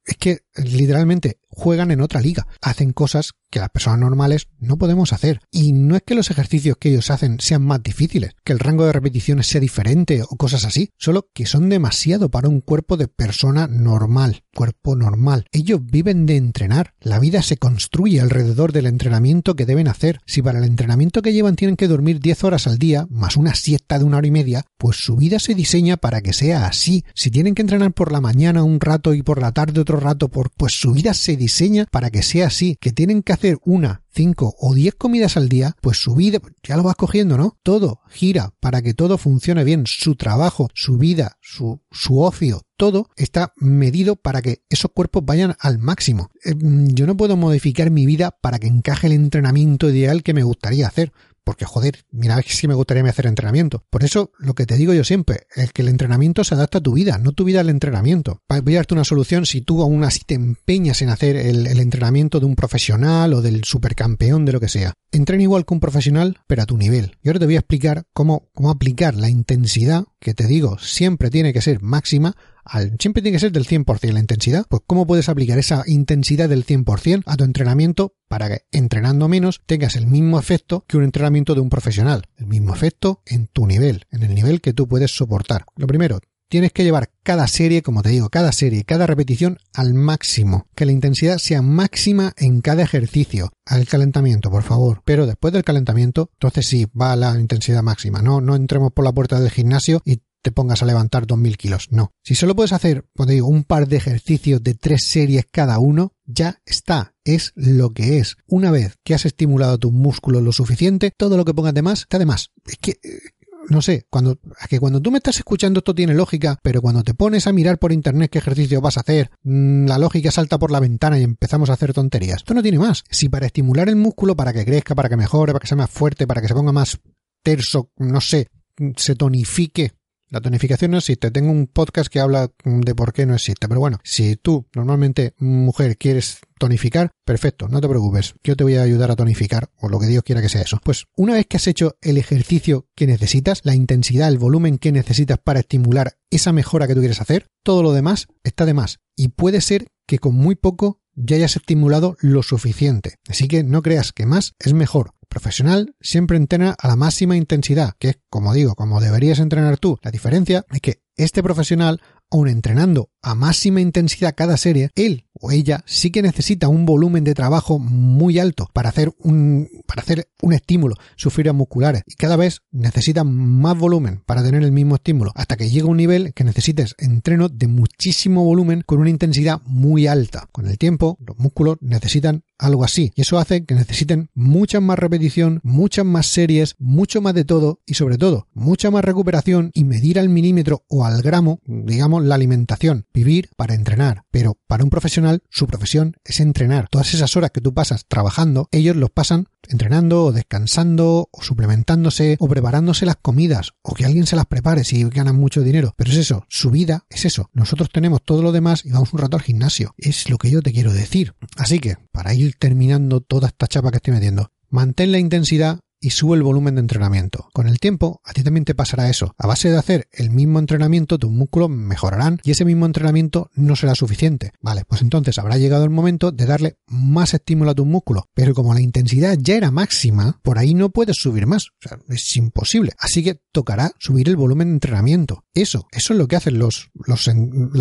Es 0.04 0.16
que 0.16 0.40
literalmente 0.56 1.38
juegan 1.48 1.90
en 1.90 2.00
otra 2.00 2.20
liga, 2.20 2.46
hacen 2.60 2.92
cosas 2.92 3.32
que 3.50 3.60
las 3.60 3.68
personas 3.68 4.00
normales 4.00 4.48
no 4.58 4.78
podemos 4.78 5.12
hacer. 5.12 5.40
Y 5.50 5.72
no 5.72 5.94
es 5.94 6.02
que 6.02 6.14
los 6.14 6.30
ejercicios 6.30 6.78
que 6.78 6.88
ellos 6.88 7.10
hacen 7.10 7.38
sean 7.38 7.62
más 7.62 7.82
difíciles, 7.82 8.32
que 8.44 8.52
el 8.52 8.58
rango 8.58 8.86
de 8.86 8.92
repeticiones 8.92 9.46
sea 9.46 9.60
diferente 9.60 10.22
o 10.22 10.36
cosas 10.36 10.64
así, 10.64 10.90
solo 10.96 11.28
que 11.34 11.44
son 11.44 11.68
demasiado 11.68 12.30
para 12.30 12.48
un 12.48 12.62
cuerpo 12.62 12.96
de 12.96 13.08
persona 13.08 13.66
normal, 13.66 14.42
cuerpo 14.54 14.96
normal. 14.96 15.44
Ellos 15.52 15.80
viven 15.84 16.24
de 16.24 16.36
entrenar, 16.36 16.94
la 17.00 17.18
vida 17.18 17.42
se 17.42 17.58
construye 17.58 18.20
alrededor 18.20 18.72
del 18.72 18.86
entrenamiento 18.86 19.54
que 19.54 19.66
deben 19.66 19.88
hacer. 19.88 20.20
Si 20.26 20.40
para 20.40 20.58
el 20.58 20.64
entrenamiento 20.64 21.20
que 21.20 21.34
llevan 21.34 21.56
tienen 21.56 21.76
que 21.76 21.88
dormir 21.88 22.20
10 22.20 22.44
horas 22.44 22.66
al 22.66 22.78
día, 22.78 23.06
más 23.10 23.36
una 23.36 23.54
siesta 23.54 23.98
de 23.98 24.04
una 24.04 24.16
hora 24.16 24.26
y 24.26 24.30
media, 24.30 24.64
pues 24.78 24.96
su 24.96 25.16
vida 25.16 25.38
se 25.38 25.54
diseña 25.54 25.98
para 25.98 26.22
que 26.22 26.32
sea 26.32 26.66
así. 26.66 27.04
Si 27.14 27.30
tienen 27.30 27.54
que 27.54 27.62
entrenar 27.62 27.92
por 27.92 28.12
la 28.12 28.22
mañana 28.22 28.64
un 28.64 28.80
rato 28.80 29.12
y 29.12 29.22
por 29.22 29.42
la 29.42 29.52
tarde 29.52 29.80
otro 29.80 30.00
rato, 30.00 30.30
pues 30.50 30.72
su 30.74 30.92
vida 30.92 31.14
se 31.14 31.36
diseña 31.36 31.86
para 31.90 32.10
que 32.10 32.22
sea 32.22 32.46
así, 32.46 32.76
que 32.80 32.92
tienen 32.92 33.22
que 33.22 33.32
hacer 33.32 33.58
una, 33.64 34.02
cinco 34.10 34.54
o 34.58 34.74
diez 34.74 34.94
comidas 34.94 35.36
al 35.36 35.48
día, 35.48 35.76
pues 35.80 35.98
su 35.98 36.14
vida, 36.14 36.38
ya 36.62 36.76
lo 36.76 36.82
vas 36.82 36.96
cogiendo, 36.96 37.36
¿no? 37.36 37.58
Todo 37.62 38.00
gira 38.10 38.54
para 38.60 38.82
que 38.82 38.94
todo 38.94 39.18
funcione 39.18 39.64
bien, 39.64 39.84
su 39.86 40.16
trabajo, 40.16 40.68
su 40.74 40.98
vida, 40.98 41.38
su, 41.40 41.80
su 41.90 42.20
ocio, 42.20 42.62
todo 42.76 43.08
está 43.16 43.52
medido 43.56 44.16
para 44.16 44.42
que 44.42 44.64
esos 44.68 44.90
cuerpos 44.92 45.24
vayan 45.24 45.54
al 45.60 45.78
máximo. 45.78 46.30
Eh, 46.44 46.54
yo 46.58 47.06
no 47.06 47.16
puedo 47.16 47.36
modificar 47.36 47.90
mi 47.90 48.06
vida 48.06 48.36
para 48.40 48.58
que 48.58 48.66
encaje 48.66 49.06
el 49.06 49.12
entrenamiento 49.12 49.88
ideal 49.88 50.22
que 50.22 50.34
me 50.34 50.42
gustaría 50.42 50.86
hacer 50.86 51.12
porque 51.44 51.64
joder, 51.64 52.04
mira 52.10 52.40
si 52.46 52.68
me 52.68 52.74
gustaría 52.74 53.02
hacer 53.04 53.26
entrenamiento. 53.26 53.84
Por 53.90 54.04
eso 54.04 54.32
lo 54.38 54.54
que 54.54 54.66
te 54.66 54.76
digo 54.76 54.94
yo 54.94 55.04
siempre 55.04 55.46
es 55.54 55.72
que 55.72 55.82
el 55.82 55.88
entrenamiento 55.88 56.44
se 56.44 56.54
adapta 56.54 56.78
a 56.78 56.82
tu 56.82 56.94
vida, 56.94 57.18
no 57.18 57.32
tu 57.32 57.44
vida 57.44 57.60
al 57.60 57.70
entrenamiento. 57.70 58.40
Voy 58.48 58.74
a 58.74 58.78
darte 58.78 58.94
una 58.94 59.04
solución 59.04 59.46
si 59.46 59.60
tú 59.60 59.82
aún 59.82 60.04
así 60.04 60.20
te 60.24 60.34
empeñas 60.34 61.02
en 61.02 61.08
hacer 61.08 61.36
el, 61.36 61.66
entrenamiento 61.66 62.40
de 62.40 62.46
un 62.46 62.54
profesional 62.54 63.34
o 63.34 63.42
del 63.42 63.64
supercampeón 63.64 64.44
de 64.44 64.52
lo 64.52 64.60
que 64.60 64.68
sea. 64.68 64.94
Entrena 65.10 65.42
igual 65.42 65.66
que 65.66 65.74
un 65.74 65.80
profesional, 65.80 66.38
pero 66.46 66.62
a 66.62 66.66
tu 66.66 66.78
nivel. 66.78 67.16
Y 67.22 67.28
ahora 67.28 67.40
te 67.40 67.46
voy 67.46 67.56
a 67.56 67.60
explicar 67.60 68.04
cómo, 68.12 68.48
cómo 68.54 68.70
aplicar 68.70 69.14
la 69.14 69.28
intensidad, 69.28 70.04
que 70.20 70.34
te 70.34 70.46
digo, 70.46 70.78
siempre 70.78 71.30
tiene 71.30 71.52
que 71.52 71.60
ser 71.60 71.82
máxima, 71.82 72.34
al, 72.64 72.96
siempre 72.98 73.22
tiene 73.22 73.36
que 73.36 73.40
ser 73.40 73.52
del 73.52 73.66
100% 73.66 74.12
la 74.12 74.20
intensidad. 74.20 74.66
Pues 74.68 74.82
¿cómo 74.86 75.06
puedes 75.06 75.28
aplicar 75.28 75.58
esa 75.58 75.82
intensidad 75.86 76.48
del 76.48 76.64
100% 76.64 77.22
a 77.26 77.36
tu 77.36 77.44
entrenamiento 77.44 78.14
para 78.28 78.48
que 78.48 78.62
entrenando 78.70 79.28
menos 79.28 79.60
tengas 79.66 79.96
el 79.96 80.06
mismo 80.06 80.38
efecto 80.38 80.84
que 80.86 80.96
un 80.96 81.04
entrenamiento 81.04 81.54
de 81.54 81.60
un 81.60 81.70
profesional? 81.70 82.24
El 82.36 82.46
mismo 82.46 82.74
efecto 82.74 83.22
en 83.26 83.46
tu 83.46 83.66
nivel, 83.66 84.06
en 84.10 84.22
el 84.22 84.34
nivel 84.34 84.60
que 84.60 84.72
tú 84.72 84.88
puedes 84.88 85.10
soportar. 85.10 85.64
Lo 85.76 85.86
primero, 85.86 86.20
tienes 86.52 86.72
que 86.72 86.84
llevar 86.84 87.10
cada 87.22 87.46
serie, 87.46 87.80
como 87.80 88.02
te 88.02 88.10
digo, 88.10 88.28
cada 88.28 88.52
serie, 88.52 88.84
cada 88.84 89.06
repetición 89.06 89.58
al 89.72 89.94
máximo. 89.94 90.66
Que 90.74 90.84
la 90.84 90.92
intensidad 90.92 91.38
sea 91.38 91.62
máxima 91.62 92.34
en 92.36 92.60
cada 92.60 92.82
ejercicio. 92.82 93.52
Al 93.64 93.86
calentamiento, 93.86 94.50
por 94.50 94.62
favor. 94.62 95.00
Pero 95.06 95.24
después 95.24 95.54
del 95.54 95.64
calentamiento, 95.64 96.28
entonces 96.34 96.66
sí, 96.66 96.86
va 96.94 97.12
a 97.12 97.16
la 97.16 97.40
intensidad 97.40 97.82
máxima. 97.82 98.20
No, 98.20 98.42
no 98.42 98.54
entremos 98.54 98.92
por 98.92 99.02
la 99.02 99.12
puerta 99.12 99.40
del 99.40 99.50
gimnasio 99.50 100.02
y 100.04 100.18
te 100.42 100.52
pongas 100.52 100.82
a 100.82 100.86
levantar 100.86 101.26
2.000 101.26 101.56
kilos. 101.56 101.88
No. 101.90 102.12
Si 102.22 102.34
solo 102.34 102.54
puedes 102.54 102.72
hacer, 102.72 103.06
pues 103.14 103.28
digo, 103.28 103.46
un 103.46 103.64
par 103.64 103.88
de 103.88 103.96
ejercicios 103.96 104.62
de 104.62 104.74
tres 104.74 105.06
series 105.06 105.46
cada 105.50 105.78
uno, 105.78 106.12
ya 106.26 106.60
está. 106.66 107.14
Es 107.24 107.52
lo 107.54 107.90
que 107.90 108.18
es. 108.18 108.36
Una 108.46 108.70
vez 108.70 108.96
que 109.04 109.14
has 109.14 109.24
estimulado 109.24 109.78
tus 109.78 109.92
músculos 109.92 110.42
lo 110.42 110.52
suficiente, 110.52 111.12
todo 111.16 111.36
lo 111.36 111.44
que 111.44 111.54
pongas 111.54 111.74
de 111.74 111.82
más 111.82 112.00
está 112.00 112.18
de 112.18 112.26
más. 112.26 112.50
Es 112.66 112.76
que, 112.78 112.92
eh, 113.02 113.20
no 113.68 113.80
sé, 113.80 114.06
cuando, 114.10 114.40
que 114.68 114.80
cuando 114.80 115.00
tú 115.00 115.12
me 115.12 115.18
estás 115.18 115.36
escuchando 115.36 115.78
esto 115.78 115.94
tiene 115.94 116.14
lógica, 116.14 116.58
pero 116.62 116.82
cuando 116.82 117.04
te 117.04 117.14
pones 117.14 117.46
a 117.46 117.52
mirar 117.52 117.78
por 117.78 117.92
internet 117.92 118.30
qué 118.30 118.38
ejercicio 118.38 118.80
vas 118.80 118.96
a 118.96 119.00
hacer, 119.00 119.30
mm, 119.44 119.86
la 119.86 119.98
lógica 119.98 120.32
salta 120.32 120.58
por 120.58 120.72
la 120.72 120.80
ventana 120.80 121.18
y 121.18 121.22
empezamos 121.22 121.70
a 121.70 121.74
hacer 121.74 121.92
tonterías. 121.92 122.38
Esto 122.38 122.54
no 122.54 122.62
tiene 122.62 122.78
más. 122.78 123.04
Si 123.08 123.28
para 123.28 123.46
estimular 123.46 123.88
el 123.88 123.96
músculo, 123.96 124.34
para 124.34 124.52
que 124.52 124.64
crezca, 124.64 124.94
para 124.96 125.08
que 125.08 125.16
mejore, 125.16 125.52
para 125.52 125.60
que 125.60 125.68
sea 125.68 125.76
más 125.76 125.90
fuerte, 125.90 126.26
para 126.26 126.40
que 126.40 126.48
se 126.48 126.54
ponga 126.54 126.72
más 126.72 126.98
terso, 127.44 127.90
no 127.96 128.20
sé, 128.20 128.48
se 128.96 129.14
tonifique 129.14 129.92
la 130.32 130.40
tonificación 130.40 130.90
no 130.90 130.98
existe. 130.98 131.30
Tengo 131.30 131.50
un 131.50 131.66
podcast 131.66 132.10
que 132.10 132.18
habla 132.18 132.50
de 132.64 132.94
por 132.94 133.12
qué 133.12 133.26
no 133.26 133.34
existe. 133.34 133.68
Pero 133.68 133.80
bueno, 133.80 133.98
si 134.02 134.36
tú 134.36 134.66
normalmente, 134.74 135.34
mujer, 135.38 135.98
quieres 135.98 136.38
tonificar, 136.58 137.10
perfecto, 137.26 137.68
no 137.68 137.82
te 137.82 137.88
preocupes. 137.88 138.34
Yo 138.42 138.56
te 138.56 138.64
voy 138.64 138.76
a 138.76 138.82
ayudar 138.82 139.10
a 139.10 139.16
tonificar, 139.16 139.68
o 139.78 139.90
lo 139.90 140.00
que 140.00 140.06
Dios 140.06 140.24
quiera 140.24 140.40
que 140.40 140.48
sea 140.48 140.62
eso. 140.62 140.80
Pues 140.82 141.04
una 141.16 141.34
vez 141.34 141.46
que 141.46 141.58
has 141.58 141.66
hecho 141.66 141.96
el 142.00 142.16
ejercicio 142.16 142.86
que 142.96 143.06
necesitas, 143.06 143.60
la 143.64 143.74
intensidad, 143.74 144.28
el 144.28 144.38
volumen 144.38 144.78
que 144.78 144.90
necesitas 144.90 145.38
para 145.38 145.60
estimular 145.60 146.16
esa 146.30 146.52
mejora 146.52 146.86
que 146.86 146.94
tú 146.94 147.00
quieres 147.00 147.20
hacer, 147.20 147.48
todo 147.62 147.82
lo 147.82 147.92
demás 147.92 148.28
está 148.42 148.64
de 148.64 148.72
más. 148.72 149.00
Y 149.14 149.28
puede 149.28 149.60
ser 149.60 149.88
que 150.06 150.18
con 150.18 150.34
muy 150.34 150.54
poco 150.54 151.02
ya 151.14 151.36
hayas 151.36 151.56
estimulado 151.56 152.16
lo 152.20 152.42
suficiente. 152.42 153.16
Así 153.28 153.48
que 153.48 153.64
no 153.64 153.82
creas 153.82 154.12
que 154.12 154.24
más 154.24 154.54
es 154.58 154.72
mejor 154.72 155.12
profesional 155.32 155.96
siempre 155.98 156.36
entrena 156.36 156.76
a 156.78 156.88
la 156.88 156.96
máxima 156.96 157.36
intensidad, 157.36 157.94
que 157.98 158.10
es, 158.10 158.18
como 158.28 158.52
digo, 158.52 158.74
como 158.74 159.00
deberías 159.00 159.38
entrenar 159.38 159.78
tú. 159.78 159.98
La 160.02 160.10
diferencia 160.10 160.66
es 160.70 160.80
que 160.82 161.00
este 161.16 161.42
profesional, 161.42 162.02
aun 162.30 162.48
entrenando 162.48 163.08
a 163.22 163.34
máxima 163.34 163.80
intensidad 163.80 164.34
cada 164.36 164.58
serie, 164.58 164.90
él 164.94 165.24
o 165.42 165.50
ella 165.50 165.82
sí 165.86 166.10
que 166.10 166.22
necesita 166.22 166.68
un 166.68 166.86
volumen 166.86 167.24
de 167.24 167.34
trabajo 167.34 167.80
muy 167.80 168.38
alto 168.38 168.70
para 168.72 168.90
hacer 168.90 169.12
un, 169.18 169.68
para 169.86 170.02
hacer 170.02 170.28
un 170.40 170.52
estímulo, 170.52 170.94
sus 171.16 171.34
fibras 171.34 171.54
musculares, 171.54 172.02
y 172.06 172.14
cada 172.14 172.36
vez 172.36 172.62
necesita 172.70 173.24
más 173.24 173.76
volumen 173.76 174.22
para 174.24 174.42
tener 174.42 174.62
el 174.62 174.72
mismo 174.72 174.94
estímulo, 174.94 175.32
hasta 175.34 175.56
que 175.56 175.68
llega 175.68 175.88
un 175.88 175.96
nivel 175.96 176.32
que 176.32 176.44
necesites 176.44 176.94
entreno 176.98 177.48
de 177.48 177.66
muchísimo 177.66 178.44
volumen 178.44 178.84
con 178.86 179.00
una 179.00 179.10
intensidad 179.10 179.60
muy 179.64 180.06
alta. 180.06 180.48
Con 180.52 180.68
el 180.68 180.78
tiempo, 180.78 181.18
los 181.26 181.36
músculos 181.38 181.76
necesitan 181.80 182.44
algo 182.56 182.84
así, 182.84 183.12
y 183.16 183.22
eso 183.22 183.38
hace 183.38 183.64
que 183.64 183.74
necesiten 183.74 184.30
mucha 184.34 184.80
más 184.80 184.98
repetición, 184.98 185.58
muchas 185.64 186.04
más 186.04 186.26
series, 186.26 186.76
mucho 186.78 187.20
más 187.20 187.34
de 187.34 187.44
todo, 187.44 187.80
y 187.84 187.94
sobre 187.94 188.16
todo, 188.16 188.46
mucha 188.54 188.92
más 188.92 189.04
recuperación 189.04 189.72
y 189.74 189.82
medir 189.82 190.20
al 190.20 190.28
milímetro 190.28 190.84
o 190.88 191.04
al 191.04 191.20
gramo, 191.20 191.58
digamos, 191.66 192.22
la 192.24 192.36
alimentación 192.36 193.06
vivir 193.12 193.50
para 193.56 193.74
entrenar, 193.74 194.22
pero 194.30 194.56
para 194.68 194.84
un 194.84 194.90
profesional 194.90 195.31
su 195.48 195.66
profesión 195.66 196.16
es 196.24 196.40
entrenar. 196.40 196.88
Todas 196.88 197.14
esas 197.14 197.36
horas 197.36 197.50
que 197.50 197.60
tú 197.60 197.74
pasas 197.74 198.06
trabajando, 198.06 198.68
ellos 198.72 198.96
los 198.96 199.10
pasan 199.10 199.46
entrenando 199.68 200.26
o 200.26 200.32
descansando 200.32 201.28
o 201.30 201.42
suplementándose 201.42 202.36
o 202.40 202.48
preparándose 202.48 203.06
las 203.06 203.16
comidas 203.16 203.72
o 203.82 203.94
que 203.94 204.04
alguien 204.04 204.26
se 204.26 204.36
las 204.36 204.46
prepare 204.46 204.84
si 204.84 205.04
ganan 205.04 205.36
mucho 205.36 205.62
dinero. 205.62 205.94
Pero 205.96 206.10
es 206.10 206.18
eso, 206.18 206.44
su 206.48 206.70
vida 206.70 207.06
es 207.08 207.24
eso. 207.24 207.50
Nosotros 207.52 207.90
tenemos 207.92 208.22
todo 208.24 208.42
lo 208.42 208.52
demás 208.52 208.84
y 208.84 208.90
vamos 208.90 209.12
un 209.12 209.20
rato 209.20 209.36
al 209.36 209.42
gimnasio. 209.42 209.94
Es 209.98 210.28
lo 210.28 210.38
que 210.38 210.50
yo 210.50 210.62
te 210.62 210.72
quiero 210.72 210.92
decir. 210.92 211.34
Así 211.56 211.78
que, 211.78 211.96
para 212.12 212.34
ir 212.34 212.56
terminando 212.58 213.20
toda 213.20 213.48
esta 213.48 213.66
chapa 213.66 213.90
que 213.90 213.98
estoy 213.98 214.14
metiendo, 214.14 214.50
mantén 214.68 215.12
la 215.12 215.18
intensidad 215.18 215.80
y 216.02 216.10
sube 216.10 216.36
el 216.36 216.42
volumen 216.42 216.74
de 216.74 216.80
entrenamiento. 216.80 217.48
Con 217.54 217.68
el 217.68 217.78
tiempo, 217.78 218.20
a 218.24 218.32
ti 218.32 218.42
también 218.42 218.64
te 218.64 218.74
pasará 218.74 219.08
eso. 219.08 219.34
A 219.38 219.46
base 219.46 219.70
de 219.70 219.78
hacer 219.78 220.08
el 220.12 220.30
mismo 220.30 220.58
entrenamiento, 220.58 221.18
tus 221.18 221.30
músculos 221.30 221.70
mejorarán 221.70 222.40
y 222.42 222.50
ese 222.50 222.64
mismo 222.64 222.84
entrenamiento 222.84 223.50
no 223.54 223.76
será 223.76 223.94
suficiente. 223.94 224.52
Vale, 224.60 224.84
pues 224.86 225.00
entonces 225.00 225.38
habrá 225.38 225.56
llegado 225.56 225.84
el 225.84 225.90
momento 225.90 226.32
de 226.32 226.44
darle 226.44 226.78
más 226.88 227.32
estímulo 227.34 227.70
a 227.70 227.74
tus 227.74 227.86
músculos. 227.86 228.24
Pero 228.34 228.52
como 228.52 228.74
la 228.74 228.80
intensidad 228.80 229.38
ya 229.40 229.54
era 229.54 229.70
máxima, 229.70 230.40
por 230.42 230.58
ahí 230.58 230.74
no 230.74 230.90
puedes 230.90 231.16
subir 231.16 231.46
más. 231.46 231.68
O 231.68 231.88
sea, 231.88 231.98
es 232.08 232.36
imposible. 232.36 232.92
Así 232.98 233.22
que 233.22 233.40
tocará 233.52 233.92
subir 233.98 234.28
el 234.28 234.36
volumen 234.36 234.68
de 234.68 234.74
entrenamiento. 234.74 235.44
Eso, 235.54 235.86
eso 235.92 236.14
es 236.14 236.18
lo 236.18 236.26
que 236.26 236.36
hacen 236.36 236.58
los, 236.58 236.90
los, 236.94 237.30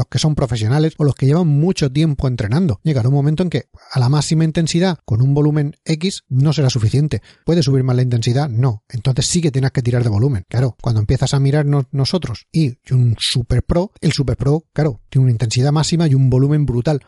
que 0.10 0.20
son 0.20 0.36
profesionales 0.36 0.94
o 0.98 1.06
los 1.06 1.16
que 1.16 1.26
llevan 1.26 1.48
mucho 1.48 1.92
tiempo 1.92 2.28
entrenando. 2.28 2.80
Llegará 2.84 3.10
un 3.10 3.16
momento 3.16 3.42
en 3.42 3.50
que 3.50 3.70
a 3.92 4.00
la 4.00 4.10
máxima 4.10 4.44
intensidad, 4.44 5.00
con 5.06 5.22
un 5.22 5.34
volumen 5.34 5.76
X, 5.86 6.24
no 6.30 6.54
será 6.54 6.70
suficiente. 6.70 7.22
Puede 7.46 7.64
subir 7.64 7.84
más 7.84 7.96
la 7.96 8.04
intensidad, 8.12 8.50
no. 8.50 8.84
Entonces 8.90 9.26
sí 9.26 9.42
que 9.42 9.52
tienes 9.52 9.72
que 9.72 9.82
tirar 9.82 10.04
de 10.04 10.10
volumen. 10.10 10.46
Claro, 10.50 10.76
cuando 10.82 11.00
empiezas 11.00 11.34
a 11.34 11.40
mirarnos 11.40 11.86
nosotros 11.92 12.48
y 12.52 12.78
un 12.92 13.16
Super 13.20 13.64
Pro, 13.64 13.92
el 14.02 14.12
Super 14.12 14.38
Pro, 14.38 14.66
claro, 14.74 15.02
tiene 15.10 15.24
una 15.24 15.32
intensidad 15.32 15.72
máxima 15.72 16.08
y 16.08 16.16
un 16.16 16.30
volumen 16.30 16.66
brutal 16.66 17.02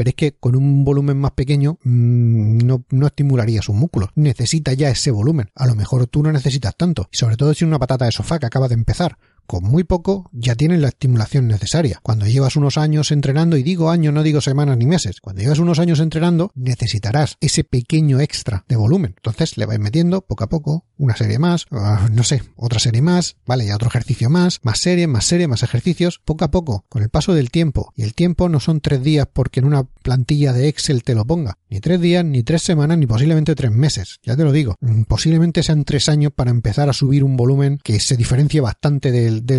pero 0.00 0.08
es 0.08 0.14
que 0.14 0.32
con 0.32 0.56
un 0.56 0.82
volumen 0.82 1.18
más 1.18 1.32
pequeño 1.32 1.78
mm, 1.82 2.58
no, 2.64 2.86
no 2.90 3.06
estimularía 3.06 3.60
sus 3.60 3.74
músculos. 3.74 4.08
Necesita 4.14 4.72
ya 4.72 4.88
ese 4.88 5.10
volumen. 5.10 5.50
A 5.54 5.66
lo 5.66 5.74
mejor 5.74 6.06
tú 6.06 6.22
no 6.22 6.32
necesitas 6.32 6.74
tanto. 6.74 7.08
Y 7.12 7.18
sobre 7.18 7.36
todo 7.36 7.52
si 7.52 7.66
una 7.66 7.78
patata 7.78 8.06
de 8.06 8.12
sofá 8.12 8.38
que 8.38 8.46
acaba 8.46 8.68
de 8.68 8.74
empezar. 8.74 9.18
Con 9.46 9.64
muy 9.64 9.84
poco 9.84 10.28
ya 10.32 10.54
tienes 10.54 10.80
la 10.80 10.88
estimulación 10.88 11.48
necesaria. 11.48 12.00
Cuando 12.02 12.26
llevas 12.26 12.56
unos 12.56 12.78
años 12.78 13.10
entrenando, 13.10 13.56
y 13.56 13.62
digo 13.62 13.90
años, 13.90 14.12
no 14.14 14.22
digo 14.22 14.40
semanas 14.40 14.76
ni 14.76 14.86
meses, 14.86 15.20
cuando 15.20 15.42
llevas 15.42 15.58
unos 15.58 15.78
años 15.78 16.00
entrenando, 16.00 16.50
necesitarás 16.54 17.36
ese 17.40 17.64
pequeño 17.64 18.20
extra 18.20 18.64
de 18.68 18.76
volumen. 18.76 19.14
Entonces 19.16 19.56
le 19.56 19.66
vais 19.66 19.80
metiendo 19.80 20.22
poco 20.22 20.44
a 20.44 20.48
poco 20.48 20.86
una 20.96 21.16
serie 21.16 21.38
más, 21.38 21.66
uh, 21.70 22.08
no 22.12 22.22
sé, 22.22 22.42
otra 22.56 22.78
serie 22.78 23.02
más, 23.02 23.36
vale, 23.46 23.66
ya 23.66 23.74
otro 23.74 23.88
ejercicio 23.88 24.30
más, 24.30 24.60
más 24.62 24.78
serie, 24.80 25.06
más 25.06 25.24
serie, 25.24 25.48
más 25.48 25.62
ejercicios, 25.62 26.20
poco 26.24 26.44
a 26.44 26.50
poco, 26.50 26.84
con 26.88 27.02
el 27.02 27.08
paso 27.08 27.34
del 27.34 27.50
tiempo. 27.50 27.92
Y 27.96 28.02
el 28.02 28.14
tiempo 28.14 28.48
no 28.48 28.60
son 28.60 28.80
tres 28.80 29.02
días 29.02 29.26
porque 29.32 29.60
en 29.60 29.66
una 29.66 29.84
plantilla 29.84 30.52
de 30.52 30.68
Excel 30.68 31.02
te 31.02 31.14
lo 31.14 31.24
ponga, 31.24 31.58
ni 31.68 31.80
tres 31.80 32.00
días, 32.00 32.24
ni 32.24 32.42
tres 32.42 32.62
semanas, 32.62 32.98
ni 32.98 33.06
posiblemente 33.06 33.54
tres 33.54 33.70
meses. 33.70 34.18
Ya 34.22 34.36
te 34.36 34.44
lo 34.44 34.52
digo, 34.52 34.76
mm, 34.80 35.02
posiblemente 35.02 35.62
sean 35.62 35.84
tres 35.84 36.08
años 36.08 36.32
para 36.34 36.50
empezar 36.50 36.88
a 36.88 36.92
subir 36.92 37.24
un 37.24 37.36
volumen 37.36 37.78
que 37.82 38.00
se 38.00 38.16
diferencie 38.16 38.60
bastante 38.60 39.10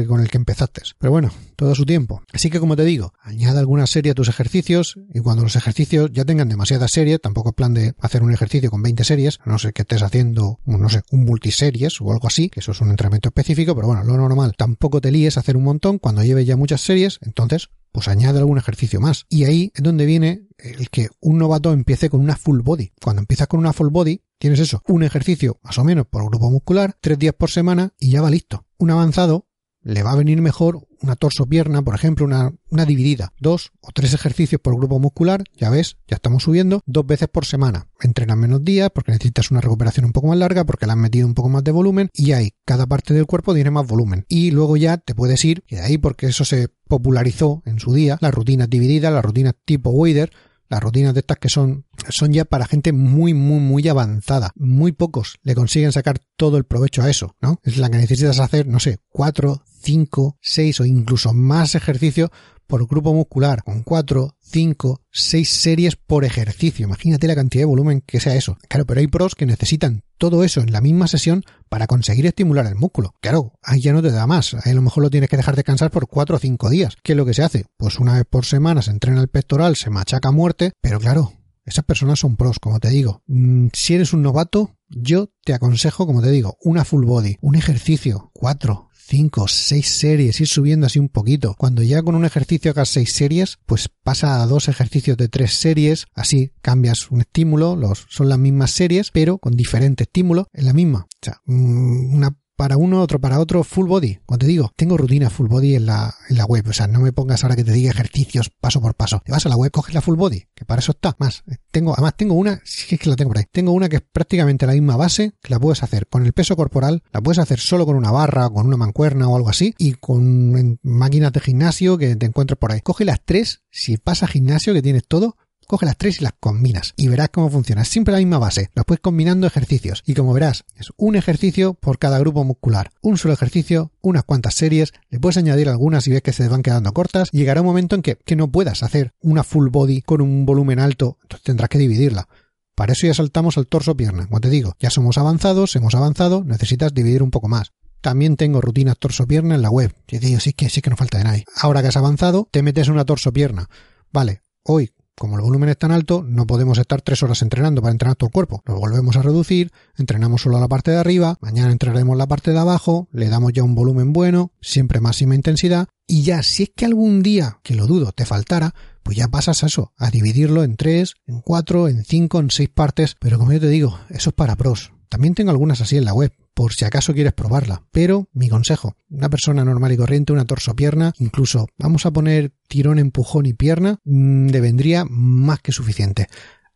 con 0.08 0.22
el 0.22 0.30
que 0.30 0.38
empezaste. 0.38 0.82
Pero 0.98 1.12
bueno, 1.12 1.32
todo 1.56 1.76
su 1.76 1.86
tiempo. 1.86 2.22
Así 2.34 2.50
que 2.50 2.60
como 2.60 2.76
te 2.76 2.84
digo, 2.84 3.14
añade 3.22 3.60
alguna 3.60 3.88
serie 3.88 4.12
a 4.12 4.16
tus 4.16 4.30
ejercicios 4.30 5.00
y 5.14 5.20
cuando 5.20 5.44
los 5.44 5.56
ejercicios 5.56 6.12
ya 6.12 6.26
tengan 6.26 6.50
demasiadas 6.50 6.92
series, 6.92 7.22
tampoco 7.22 7.50
es 7.50 7.56
plan 7.56 7.74
de 7.74 7.94
hacer 8.00 8.24
un 8.24 8.34
ejercicio 8.34 8.72
con 8.72 8.82
20 8.82 9.04
series, 9.04 9.40
no 9.46 9.58
sé 9.60 9.74
que 9.74 9.84
estés 9.84 10.02
haciendo, 10.02 10.60
no 10.66 10.90
sé, 10.90 11.02
un 11.12 11.26
multiseries 11.26 12.02
o 12.02 12.12
algo 12.12 12.28
así, 12.28 12.50
que 12.50 12.60
eso 12.60 12.72
es 12.72 12.82
un 12.82 12.90
entrenamiento 12.90 13.30
específico, 13.30 13.76
pero 13.76 13.88
bueno, 13.88 14.04
lo 14.04 14.18
normal, 14.18 14.54
tampoco 14.58 15.02
te 15.02 15.12
líes 15.12 15.38
a 15.38 15.42
hacer 15.42 15.58
un 15.58 15.64
montón 15.64 16.00
cuando 16.00 16.24
lleves 16.24 16.46
ya 16.46 16.58
muchas 16.58 16.82
series, 16.82 17.20
entonces 17.22 17.70
pues 17.92 18.08
añade 18.08 18.40
algún 18.40 18.58
ejercicio 18.58 19.02
más. 19.02 19.26
Y 19.30 19.44
ahí 19.44 19.72
es 19.76 19.84
donde 19.84 20.06
viene 20.06 20.48
el 20.58 20.90
que 20.90 21.10
un 21.20 21.38
novato 21.38 21.74
empiece 21.74 22.10
con 22.10 22.22
una 22.22 22.36
full 22.36 22.62
body. 22.62 22.94
Cuando 23.02 23.22
empiezas 23.22 23.48
con 23.48 23.60
una 23.60 23.74
full 23.74 23.90
body, 23.90 24.22
tienes 24.38 24.60
eso, 24.60 24.82
un 24.88 25.04
ejercicio 25.04 25.60
más 25.64 25.78
o 25.78 25.84
menos 25.84 26.08
por 26.08 26.26
grupo 26.26 26.50
muscular, 26.50 26.98
tres 27.02 27.20
días 27.20 27.36
por 27.38 27.50
semana 27.50 27.94
y 28.00 28.12
ya 28.12 28.22
va 28.22 28.30
listo. 28.30 28.66
Un 28.78 28.92
avanzado 28.92 29.48
le 29.84 30.04
va 30.04 30.12
a 30.12 30.16
venir 30.16 30.42
mejor 30.42 30.88
una 31.02 31.16
torso-pierna, 31.16 31.82
por 31.82 31.96
ejemplo, 31.96 32.26
una, 32.26 32.54
una, 32.70 32.86
dividida. 32.86 33.34
Dos 33.40 33.72
o 33.82 33.92
tres 33.94 34.14
ejercicios 34.14 34.62
por 34.62 34.76
grupo 34.76 35.00
muscular, 35.00 35.44
ya 35.56 35.70
ves, 35.70 35.98
ya 36.08 36.16
estamos 36.16 36.44
subiendo, 36.44 36.82
dos 36.86 37.06
veces 37.06 37.28
por 37.28 37.46
semana. 37.46 37.88
Entrenas 38.02 38.38
menos 38.38 38.64
días 38.64 38.90
porque 38.94 39.12
necesitas 39.12 39.52
una 39.52 39.62
recuperación 39.62 40.06
un 40.06 40.12
poco 40.12 40.28
más 40.28 40.38
larga, 40.38 40.66
porque 40.66 40.86
le 40.86 40.92
has 40.92 40.98
metido 40.98 41.28
un 41.28 41.34
poco 41.34 41.50
más 41.50 41.64
de 41.64 41.72
volumen 41.72 42.10
y 42.14 42.34
ahí 42.34 42.54
cada 42.66 42.86
parte 42.86 43.14
del 43.14 43.26
cuerpo 43.26 43.54
tiene 43.54 43.72
más 43.72 43.88
volumen. 43.88 44.26
Y 44.30 44.52
luego 44.52 44.78
ya 44.78 44.98
te 44.98 45.16
puedes 45.16 45.44
ir, 45.46 45.64
y 45.68 45.76
de 45.76 45.82
ahí 45.82 45.98
porque 45.98 46.28
eso 46.28 46.46
se 46.46 46.70
popularizó 46.88 47.64
en 47.66 47.80
su 47.80 47.94
día, 47.94 48.18
las 48.22 48.34
rutinas 48.34 48.70
divididas, 48.70 49.12
las 49.12 49.24
rutinas 49.26 49.56
tipo 49.66 49.90
Wader, 49.90 50.32
las 50.72 50.82
rutinas 50.82 51.14
de 51.14 51.20
estas 51.20 51.38
que 51.38 51.50
son, 51.50 51.86
son 52.08 52.32
ya 52.32 52.46
para 52.46 52.66
gente 52.66 52.94
muy, 52.94 53.34
muy, 53.34 53.60
muy 53.60 53.88
avanzada. 53.90 54.52
Muy 54.56 54.94
pocos 54.94 55.38
le 55.44 55.54
consiguen 55.54 55.92
sacar 55.92 56.20
todo 56.38 56.58
el 56.58 56.64
provecho 56.64 57.02
a 57.02 57.10
eso, 57.10 57.36
¿no? 57.42 57.60
Es 57.64 57.78
la 57.78 57.90
que 57.90 57.98
necesitas 57.98 58.40
hacer, 58.40 58.68
no 58.68 58.80
sé, 58.80 59.00
cuatro, 59.10 59.64
cinco, 59.82 60.38
seis 60.42 60.80
o 60.80 60.86
incluso 60.86 61.34
más 61.34 61.76
ejercicios 61.76 62.30
por 62.72 62.88
grupo 62.88 63.14
muscular, 63.14 63.64
con 63.64 63.84
4, 63.84 64.38
5, 64.40 65.02
6 65.12 65.50
series 65.50 65.98
por 65.98 66.24
ejercicio. 66.24 66.86
Imagínate 66.86 67.28
la 67.28 67.36
cantidad 67.36 67.64
de 67.64 67.66
volumen 67.66 68.00
que 68.00 68.22
sea 68.22 68.36
eso. 68.36 68.58
Claro, 68.70 68.86
pero 68.86 69.02
hay 69.02 69.08
pros 69.08 69.36
que 69.36 69.46
necesitan 69.46 70.04
todo 70.18 70.46
eso 70.46 70.62
en 70.62 70.72
la 70.72 70.80
misma 70.80 71.08
sesión 71.08 71.44
para 71.68 71.86
conseguir 71.86 72.26
estimular 72.28 72.66
el 72.66 72.76
músculo. 72.76 73.14
Claro, 73.20 73.52
ahí 73.62 73.82
ya 73.82 73.92
no 73.92 74.02
te 74.02 74.10
da 74.10 74.26
más. 74.26 74.54
Ahí 74.54 74.72
a 74.72 74.76
lo 74.76 74.82
mejor 74.82 75.04
lo 75.04 75.10
tienes 75.10 75.30
que 75.30 75.36
dejar 75.36 75.58
descansar 75.58 75.92
por 75.92 76.08
4 76.08 76.38
o 76.38 76.40
5 76.40 76.70
días. 76.70 76.96
¿Qué 77.04 77.12
es 77.12 77.18
lo 77.18 77.26
que 77.26 77.34
se 77.34 77.44
hace? 77.44 77.66
Pues 77.76 78.00
una 78.00 78.14
vez 78.14 78.24
por 78.30 78.46
semana 78.46 78.82
se 78.82 78.92
entrena 78.92 79.20
el 79.20 79.28
pectoral, 79.28 79.76
se 79.76 79.90
machaca 79.90 80.30
a 80.30 80.32
muerte, 80.32 80.72
pero 80.80 80.98
claro, 81.02 81.34
esas 81.66 81.84
personas 81.84 82.20
son 82.20 82.38
pros, 82.38 82.60
como 82.60 82.80
te 82.80 82.90
digo. 82.90 83.22
Mm, 83.28 83.68
si 83.74 83.96
eres 83.96 84.14
un 84.14 84.22
novato, 84.22 84.78
yo 84.88 85.30
te 85.44 85.54
aconsejo, 85.54 86.06
como 86.06 86.22
te 86.22 86.32
digo, 86.32 86.58
una 86.62 86.86
full 86.86 87.06
body, 87.06 87.38
un 87.42 87.56
ejercicio, 87.56 88.32
4, 88.34 88.90
5, 89.08 89.48
6 89.48 89.88
series, 89.88 90.42
ir 90.42 90.48
subiendo 90.48 90.86
así 90.86 91.00
un 91.00 91.10
poquito. 91.10 91.56
Cuando 91.58 91.84
ya 91.84 92.02
con 92.02 92.16
un 92.16 92.26
ejercicio 92.26 92.72
hagas 92.72 92.90
6 92.90 93.12
series, 93.12 93.60
pues 93.66 93.90
pasa 94.04 94.42
a 94.42 94.48
dos 94.48 94.68
ejercicios 94.68 95.18
de 95.18 95.28
3 95.28 95.54
series, 95.54 96.06
así 96.14 96.52
cambias 96.62 97.12
un 97.12 97.22
estímulo, 97.22 97.76
los, 97.76 98.06
son 98.10 98.30
las 98.30 98.40
mismas 98.40 98.72
series, 98.72 99.12
pero 99.12 99.38
con 99.38 99.56
diferente 99.56 100.04
estímulo, 100.04 100.48
en 100.54 100.66
la 100.66 100.74
misma. 100.74 101.08
O 101.10 101.20
sea, 101.22 101.42
mm, 101.46 102.16
una 102.16 102.38
para 102.62 102.78
uno, 102.78 103.02
otro 103.02 103.20
para 103.20 103.40
otro, 103.40 103.64
full 103.64 103.88
body. 103.88 104.20
Cuando 104.24 104.46
te 104.46 104.52
digo, 104.52 104.72
tengo 104.76 104.96
rutina 104.96 105.32
full 105.32 105.48
body 105.48 105.78
en 105.78 105.88
la, 105.88 106.14
en 106.30 106.38
la 106.38 106.46
web. 106.46 106.64
O 106.68 106.74
sea, 106.74 106.86
no 106.86 107.00
me 107.00 107.12
pongas 107.12 107.44
ahora 107.44 107.56
que 107.56 107.64
te 107.64 107.72
diga 107.72 107.90
ejercicios 107.90 108.52
paso 108.52 108.80
por 108.80 108.94
paso. 108.94 109.20
Te 109.26 109.32
vas 109.32 109.44
a 109.48 109.50
la 109.50 109.56
web, 109.56 109.72
coges 109.72 109.96
la 109.96 110.02
full 110.02 110.16
body, 110.16 110.44
que 110.54 110.64
para 110.64 110.78
eso 110.78 110.92
está. 110.92 111.16
Más, 111.18 111.44
tengo, 111.72 111.94
además 111.94 112.14
tengo 112.16 112.36
una, 112.36 112.62
si 112.64 112.94
es 112.94 113.02
que 113.02 113.10
la 113.10 113.16
tengo 113.16 113.30
por 113.30 113.40
ahí. 113.40 113.46
Tengo 113.52 113.72
una 113.72 113.90
que 113.90 113.96
es 113.96 114.04
prácticamente 114.04 114.68
la 114.68 114.74
misma 114.74 114.96
base, 114.96 115.34
que 115.42 115.50
la 115.50 115.60
puedes 115.60 115.82
hacer 115.82 116.06
con 116.06 116.24
el 116.24 116.34
peso 116.34 116.56
corporal, 116.56 117.02
la 117.12 117.20
puedes 117.20 117.40
hacer 117.40 117.60
solo 117.60 117.88
con 117.88 117.96
una 117.96 118.12
barra, 118.12 118.48
con 118.48 118.68
una 118.68 118.78
mancuerna 118.78 119.28
o 119.28 119.36
algo 119.36 119.50
así, 119.50 119.74
y 119.80 119.94
con 119.94 120.78
máquinas 120.84 121.34
de 121.34 121.40
gimnasio 121.40 121.98
que 121.98 122.16
te 122.16 122.28
encuentres 122.28 122.60
por 122.60 122.72
ahí. 122.72 122.82
Coge 122.82 123.06
las 123.06 123.26
tres, 123.26 123.64
si 123.72 123.98
pasa 123.98 124.28
gimnasio 124.28 124.76
que 124.76 124.84
tienes 124.84 125.08
todo, 125.08 125.36
coge 125.72 125.86
las 125.86 125.96
tres 125.96 126.20
y 126.20 126.24
las 126.26 126.34
combinas 126.38 126.94
y 126.98 127.08
verás 127.08 127.30
cómo 127.30 127.50
funciona. 127.50 127.86
Siempre 127.86 128.12
la 128.12 128.18
misma 128.18 128.40
base. 128.40 128.70
Las 128.76 128.84
puedes 128.84 129.00
combinando 129.00 129.48
ejercicios 129.48 130.04
y 130.06 130.16
como 130.16 130.34
verás, 130.34 130.66
es 130.76 130.92
un 130.98 131.16
ejercicio 131.16 131.76
por 131.76 131.98
cada 131.98 132.20
grupo 132.20 132.44
muscular. 132.44 132.92
Un 133.00 133.18
solo 133.18 133.34
ejercicio, 133.34 133.94
unas 134.02 134.26
cuantas 134.26 134.54
series, 134.54 134.92
le 135.10 135.22
puedes 135.22 135.38
añadir 135.38 135.70
algunas 135.70 136.06
y 136.08 136.12
ves 136.12 136.24
que 136.24 136.34
se 136.34 136.46
van 136.50 136.62
quedando 136.62 136.92
cortas. 136.92 137.30
Llegará 137.32 137.62
un 137.62 137.68
momento 137.68 137.96
en 137.96 138.02
que, 138.02 138.18
que 138.18 138.36
no 138.36 138.52
puedas 138.52 138.84
hacer 138.84 139.14
una 139.22 139.46
full 139.46 139.70
body 139.70 140.02
con 140.02 140.20
un 140.20 140.46
volumen 140.46 140.78
alto, 140.78 141.18
entonces 141.22 141.46
tendrás 141.46 141.70
que 141.70 141.78
dividirla. 141.78 142.28
Para 142.76 142.92
eso 142.92 143.08
ya 143.08 143.14
saltamos 143.14 143.58
al 143.58 143.68
torso-pierna. 143.68 144.28
Como 144.28 144.42
te 144.42 144.50
digo, 144.50 144.76
ya 144.78 144.90
somos 144.90 145.18
avanzados, 145.18 145.74
hemos 145.78 145.96
avanzado, 145.96 146.44
necesitas 146.44 146.94
dividir 146.94 147.24
un 147.24 147.32
poco 147.32 147.48
más. 147.48 147.72
También 148.02 148.36
tengo 148.36 148.60
rutinas 148.60 148.98
torso-pierna 148.98 149.56
en 149.56 149.62
la 149.62 149.70
web. 149.70 149.96
Y 150.10 150.20
te 150.20 150.26
digo, 150.26 150.42
sí 150.42 150.52
que, 150.52 150.68
sí 150.68 150.82
que 150.82 150.90
no 150.90 150.98
falta 150.98 151.18
de 151.18 151.24
nadie. 151.24 151.46
Ahora 151.56 151.82
que 151.82 151.88
has 151.88 151.98
avanzado, 151.98 152.50
te 152.52 152.62
metes 152.62 152.90
una 152.90 153.06
torso-pierna. 153.06 153.70
Vale, 154.12 154.42
hoy 154.64 154.92
como 155.22 155.36
el 155.36 155.44
volumen 155.44 155.70
es 155.70 155.78
tan 155.78 155.92
alto, 155.92 156.26
no 156.28 156.48
podemos 156.48 156.80
estar 156.80 157.04
tres 157.04 157.22
horas 157.22 157.44
entrenando 157.44 157.80
para 157.84 157.92
entrenar 157.92 158.16
todo 158.16 158.30
el 158.30 158.34
cuerpo. 158.34 158.64
Lo 158.66 158.80
volvemos 158.80 159.16
a 159.18 159.22
reducir, 159.22 159.72
entrenamos 159.96 160.42
solo 160.42 160.60
la 160.60 160.68
parte 160.68 160.90
de 160.90 160.98
arriba, 160.98 161.38
mañana 161.42 161.72
entrenaremos 161.72 162.18
la 162.18 162.26
parte 162.26 162.54
de 162.54 162.58
abajo, 162.58 163.08
le 163.12 163.30
damos 163.30 163.54
ya 163.54 163.62
un 163.62 163.76
volumen 163.76 164.14
bueno, 164.14 164.52
siempre 164.62 165.00
máxima 165.00 165.36
intensidad, 165.36 165.88
y 166.08 166.24
ya 166.24 166.42
si 166.42 166.64
es 166.64 166.72
que 166.76 166.86
algún 166.86 167.22
día, 167.22 167.60
que 167.62 167.76
lo 167.76 167.86
dudo, 167.86 168.14
te 168.14 168.26
faltara, 168.26 168.74
pues 169.04 169.16
ya 169.16 169.28
pasas 169.28 169.62
a 169.62 169.68
eso, 169.68 169.94
a 169.96 170.10
dividirlo 170.10 170.64
en 170.64 170.76
tres, 170.76 171.14
en 171.28 171.42
cuatro, 171.42 171.88
en 171.88 172.04
cinco, 172.04 172.40
en 172.40 172.50
seis 172.50 172.70
partes, 172.70 173.16
pero 173.20 173.38
como 173.38 173.54
yo 173.54 173.60
te 173.60 173.70
digo, 173.70 174.00
eso 174.10 174.32
es 174.32 174.36
para 174.36 174.56
pros. 174.56 174.92
También 175.08 175.36
tengo 175.36 175.52
algunas 175.52 175.82
así 175.82 175.98
en 175.98 176.06
la 176.06 176.16
web, 176.16 176.34
por 176.54 176.74
si 176.74 176.86
acaso 176.86 177.14
quieres 177.14 177.34
probarla. 177.34 177.84
Pero 177.92 178.30
mi 178.34 178.50
consejo, 178.50 178.96
una 179.10 179.30
persona 179.30 179.64
normal 179.66 179.92
y 179.94 179.98
corriente, 179.98 180.34
una 180.34 180.46
torso-pierna, 180.46 181.14
incluso 181.20 181.68
vamos 181.78 182.06
a 182.06 182.12
poner 182.12 182.54
tirón, 182.68 183.00
empujón 183.00 183.46
y 183.46 183.54
pierna, 183.54 184.00
mm, 184.04 184.48
le 184.48 184.62
vendría 184.62 185.06
más 185.08 185.60
que 185.60 185.72
suficiente. 185.72 186.28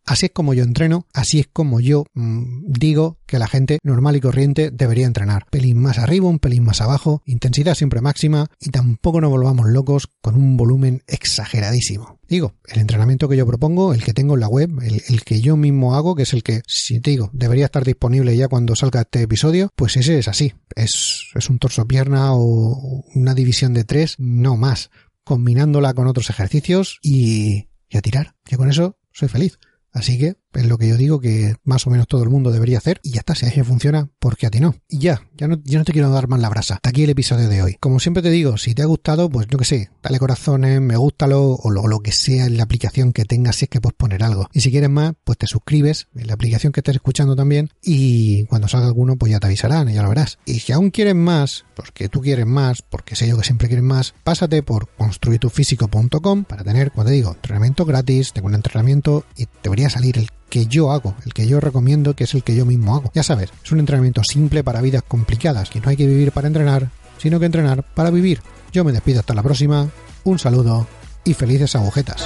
Así 0.06 0.28
es 0.28 0.32
como 0.32 0.54
yo 0.54 0.64
entreno, 0.64 1.08
así 1.14 1.40
es 1.40 1.48
como 1.52 1.80
yo 1.80 2.06
mmm, 2.14 2.64
digo 2.68 3.18
que 3.26 3.40
la 3.40 3.48
gente 3.48 3.80
normal 3.82 4.16
y 4.16 4.22
corriente 4.22 4.70
debería 4.72 5.08
entrenar. 5.08 5.48
Pelín 5.50 5.80
más 5.80 5.98
arriba, 5.98 6.28
un 6.28 6.38
pelín 6.38 6.64
más 6.64 6.80
abajo, 6.82 7.24
intensidad 7.26 7.74
siempre 7.74 8.02
máxima 8.02 8.48
y 8.60 8.70
tampoco 8.70 9.20
nos 9.20 9.32
volvamos 9.32 9.68
locos 9.68 10.08
con 10.22 10.36
un 10.36 10.58
volumen 10.58 11.02
exageradísimo. 11.08 12.20
Digo, 12.28 12.54
el 12.68 12.82
entrenamiento 12.82 13.28
que 13.28 13.38
yo 13.38 13.48
propongo, 13.48 13.94
el 13.94 14.04
que 14.04 14.14
tengo 14.14 14.36
en 14.36 14.42
la 14.42 14.48
web, 14.48 14.70
el, 14.82 15.24
que 15.24 15.42
yo 15.42 15.58
mismo 15.58 15.96
hago, 15.96 16.16
que 16.16 16.24
es 16.24 16.34
el 16.34 16.44
que, 16.44 16.62
si 16.68 17.00
te 17.00 17.12
digo, 17.12 17.32
debería 17.34 17.66
estar 17.66 17.84
disponible 17.84 18.38
ya 18.38 18.48
cuando 18.48 18.76
salga 18.76 19.02
este 19.02 19.24
episodio, 19.24 19.70
pues 19.76 19.98
ese 19.98 20.20
es 20.20 20.28
así. 20.28 20.54
Es, 20.76 21.24
un 21.50 21.60
torso-pierna 21.60 22.34
o 22.34 23.04
una 23.14 23.34
división 23.34 23.74
de 23.74 23.84
tres, 23.84 24.16
no 24.20 24.56
más, 24.56 24.92
combinándola 25.24 25.94
con 25.94 26.08
otros 26.08 26.30
ejercicios 26.30 27.00
y, 27.02 27.70
y 27.90 27.98
a 27.98 28.02
tirar. 28.02 28.36
Que 28.44 28.58
con 28.58 28.70
eso 28.70 28.98
soy 29.12 29.30
feliz. 29.30 29.60
Así 29.96 30.20
que 30.20 30.36
es 30.56 30.68
lo 30.68 30.78
que 30.78 30.88
yo 30.88 30.98
digo 30.98 31.20
que 31.20 31.56
más 31.64 31.86
o 31.88 31.90
menos 31.90 32.08
todo 32.08 32.24
el 32.24 32.30
mundo 32.30 32.52
debería 32.52 32.78
hacer 32.78 33.00
y 33.04 33.12
ya 33.12 33.20
está, 33.20 33.36
si 33.36 33.46
a 33.46 33.64
funciona, 33.64 34.10
¿por 34.20 34.38
qué 34.38 34.48
a 34.48 34.50
ti 34.50 34.60
no? 34.60 34.76
Y 34.88 35.00
ya, 35.00 35.22
ya 35.36 35.48
no, 35.48 35.60
yo 35.64 35.80
no 35.80 35.86
te 35.86 35.94
quiero 35.94 36.10
dar 36.10 36.28
más 36.28 36.40
la 36.40 36.50
brasa. 36.50 36.76
Hasta 36.76 36.90
aquí 36.90 37.04
el 37.04 37.10
episodio 37.10 37.50
de 37.50 37.62
hoy. 37.62 37.78
Como 37.80 38.00
siempre 38.00 38.24
te 38.24 38.30
digo, 38.30 38.58
si 38.58 38.74
te 38.74 38.82
ha 38.82 38.86
gustado, 38.86 39.30
pues 39.30 39.48
yo 39.48 39.58
que 39.58 39.66
sé, 39.66 39.90
dale 40.04 40.20
corazones, 40.20 40.82
me 40.82 40.98
gustalo 40.98 41.54
o 41.54 41.72
lo, 41.72 42.00
que 42.00 42.12
sea 42.12 42.46
en 42.46 42.58
la 42.58 42.64
aplicación 42.64 43.14
que 43.14 43.26
tengas 43.26 43.56
si 43.56 43.66
es 43.66 43.70
que 43.70 43.82
puedes 43.82 43.96
poner 43.96 44.24
algo. 44.24 44.48
Y 44.54 44.62
si 44.62 44.72
quieres 44.72 44.90
más, 44.90 45.14
pues 45.24 45.38
te 45.38 45.48
suscribes 45.48 46.08
en 46.16 46.28
la 46.28 46.34
aplicación 46.34 46.72
que 46.72 46.82
estés 46.82 46.96
escuchando 46.96 47.36
también 47.36 47.70
y 47.82 48.46
cuando 48.46 48.68
salga 48.68 48.88
alguno, 48.88 49.16
pues 49.16 49.32
ya 49.32 49.40
te 49.40 49.48
avisarán 49.48 49.90
y 49.90 49.94
ya 49.94 50.04
lo 50.04 50.10
verás. 50.10 50.38
Y 50.46 50.60
si 50.60 50.72
aún 50.72 50.92
quieres 50.92 51.16
más, 51.16 51.66
porque 51.76 52.10
tú 52.10 52.22
quieres 52.22 52.46
más, 52.46 52.82
porque 52.82 53.16
sé 53.16 53.28
yo 53.28 53.38
que 53.38 53.44
siempre 53.44 53.68
quieres 53.68 53.86
más, 53.86 54.14
pásate 54.24 54.64
por 54.64 54.90
construitufísico.com 54.96 56.44
para 56.44 56.64
tener, 56.64 56.92
como 56.92 57.06
te 57.06 57.12
digo, 57.12 57.32
entrenamiento 57.34 57.86
gratis, 57.86 58.34
tengo 58.34 58.48
un 58.48 58.56
entrenamiento 58.56 59.26
y 59.36 59.48
debería 59.64 59.90
salir 59.90 60.18
el 60.18 60.30
que 60.56 60.68
yo 60.68 60.90
hago, 60.90 61.16
el 61.26 61.34
que 61.34 61.48
yo 61.48 61.60
recomiendo, 61.60 62.16
que 62.16 62.24
es 62.24 62.34
el 62.34 62.42
que 62.42 62.56
yo 62.56 62.66
mismo 62.66 62.96
hago. 62.96 63.12
Ya 63.14 63.24
sabes, 63.24 63.52
es 63.62 63.72
un 63.74 63.80
entrenamiento 63.80 64.22
simple 64.24 64.64
para 64.64 64.80
vidas 64.80 65.04
complicadas, 65.06 65.70
que 65.70 65.82
no 65.82 65.90
hay 65.90 65.98
que 65.98 66.08
vivir 66.08 66.32
para 66.32 66.48
entrenar, 66.48 66.92
sino 67.18 67.42
que 67.42 67.46
entrenar 67.46 67.84
para 67.84 68.10
vivir. 68.10 68.40
Yo 68.72 68.86
me 68.86 68.94
despido 68.94 69.20
hasta 69.20 69.34
la 69.34 69.44
próxima, 69.44 69.90
un 70.24 70.40
saludo 70.40 70.88
y 71.26 71.34
felices 71.34 71.76
agujetas. 71.76 72.26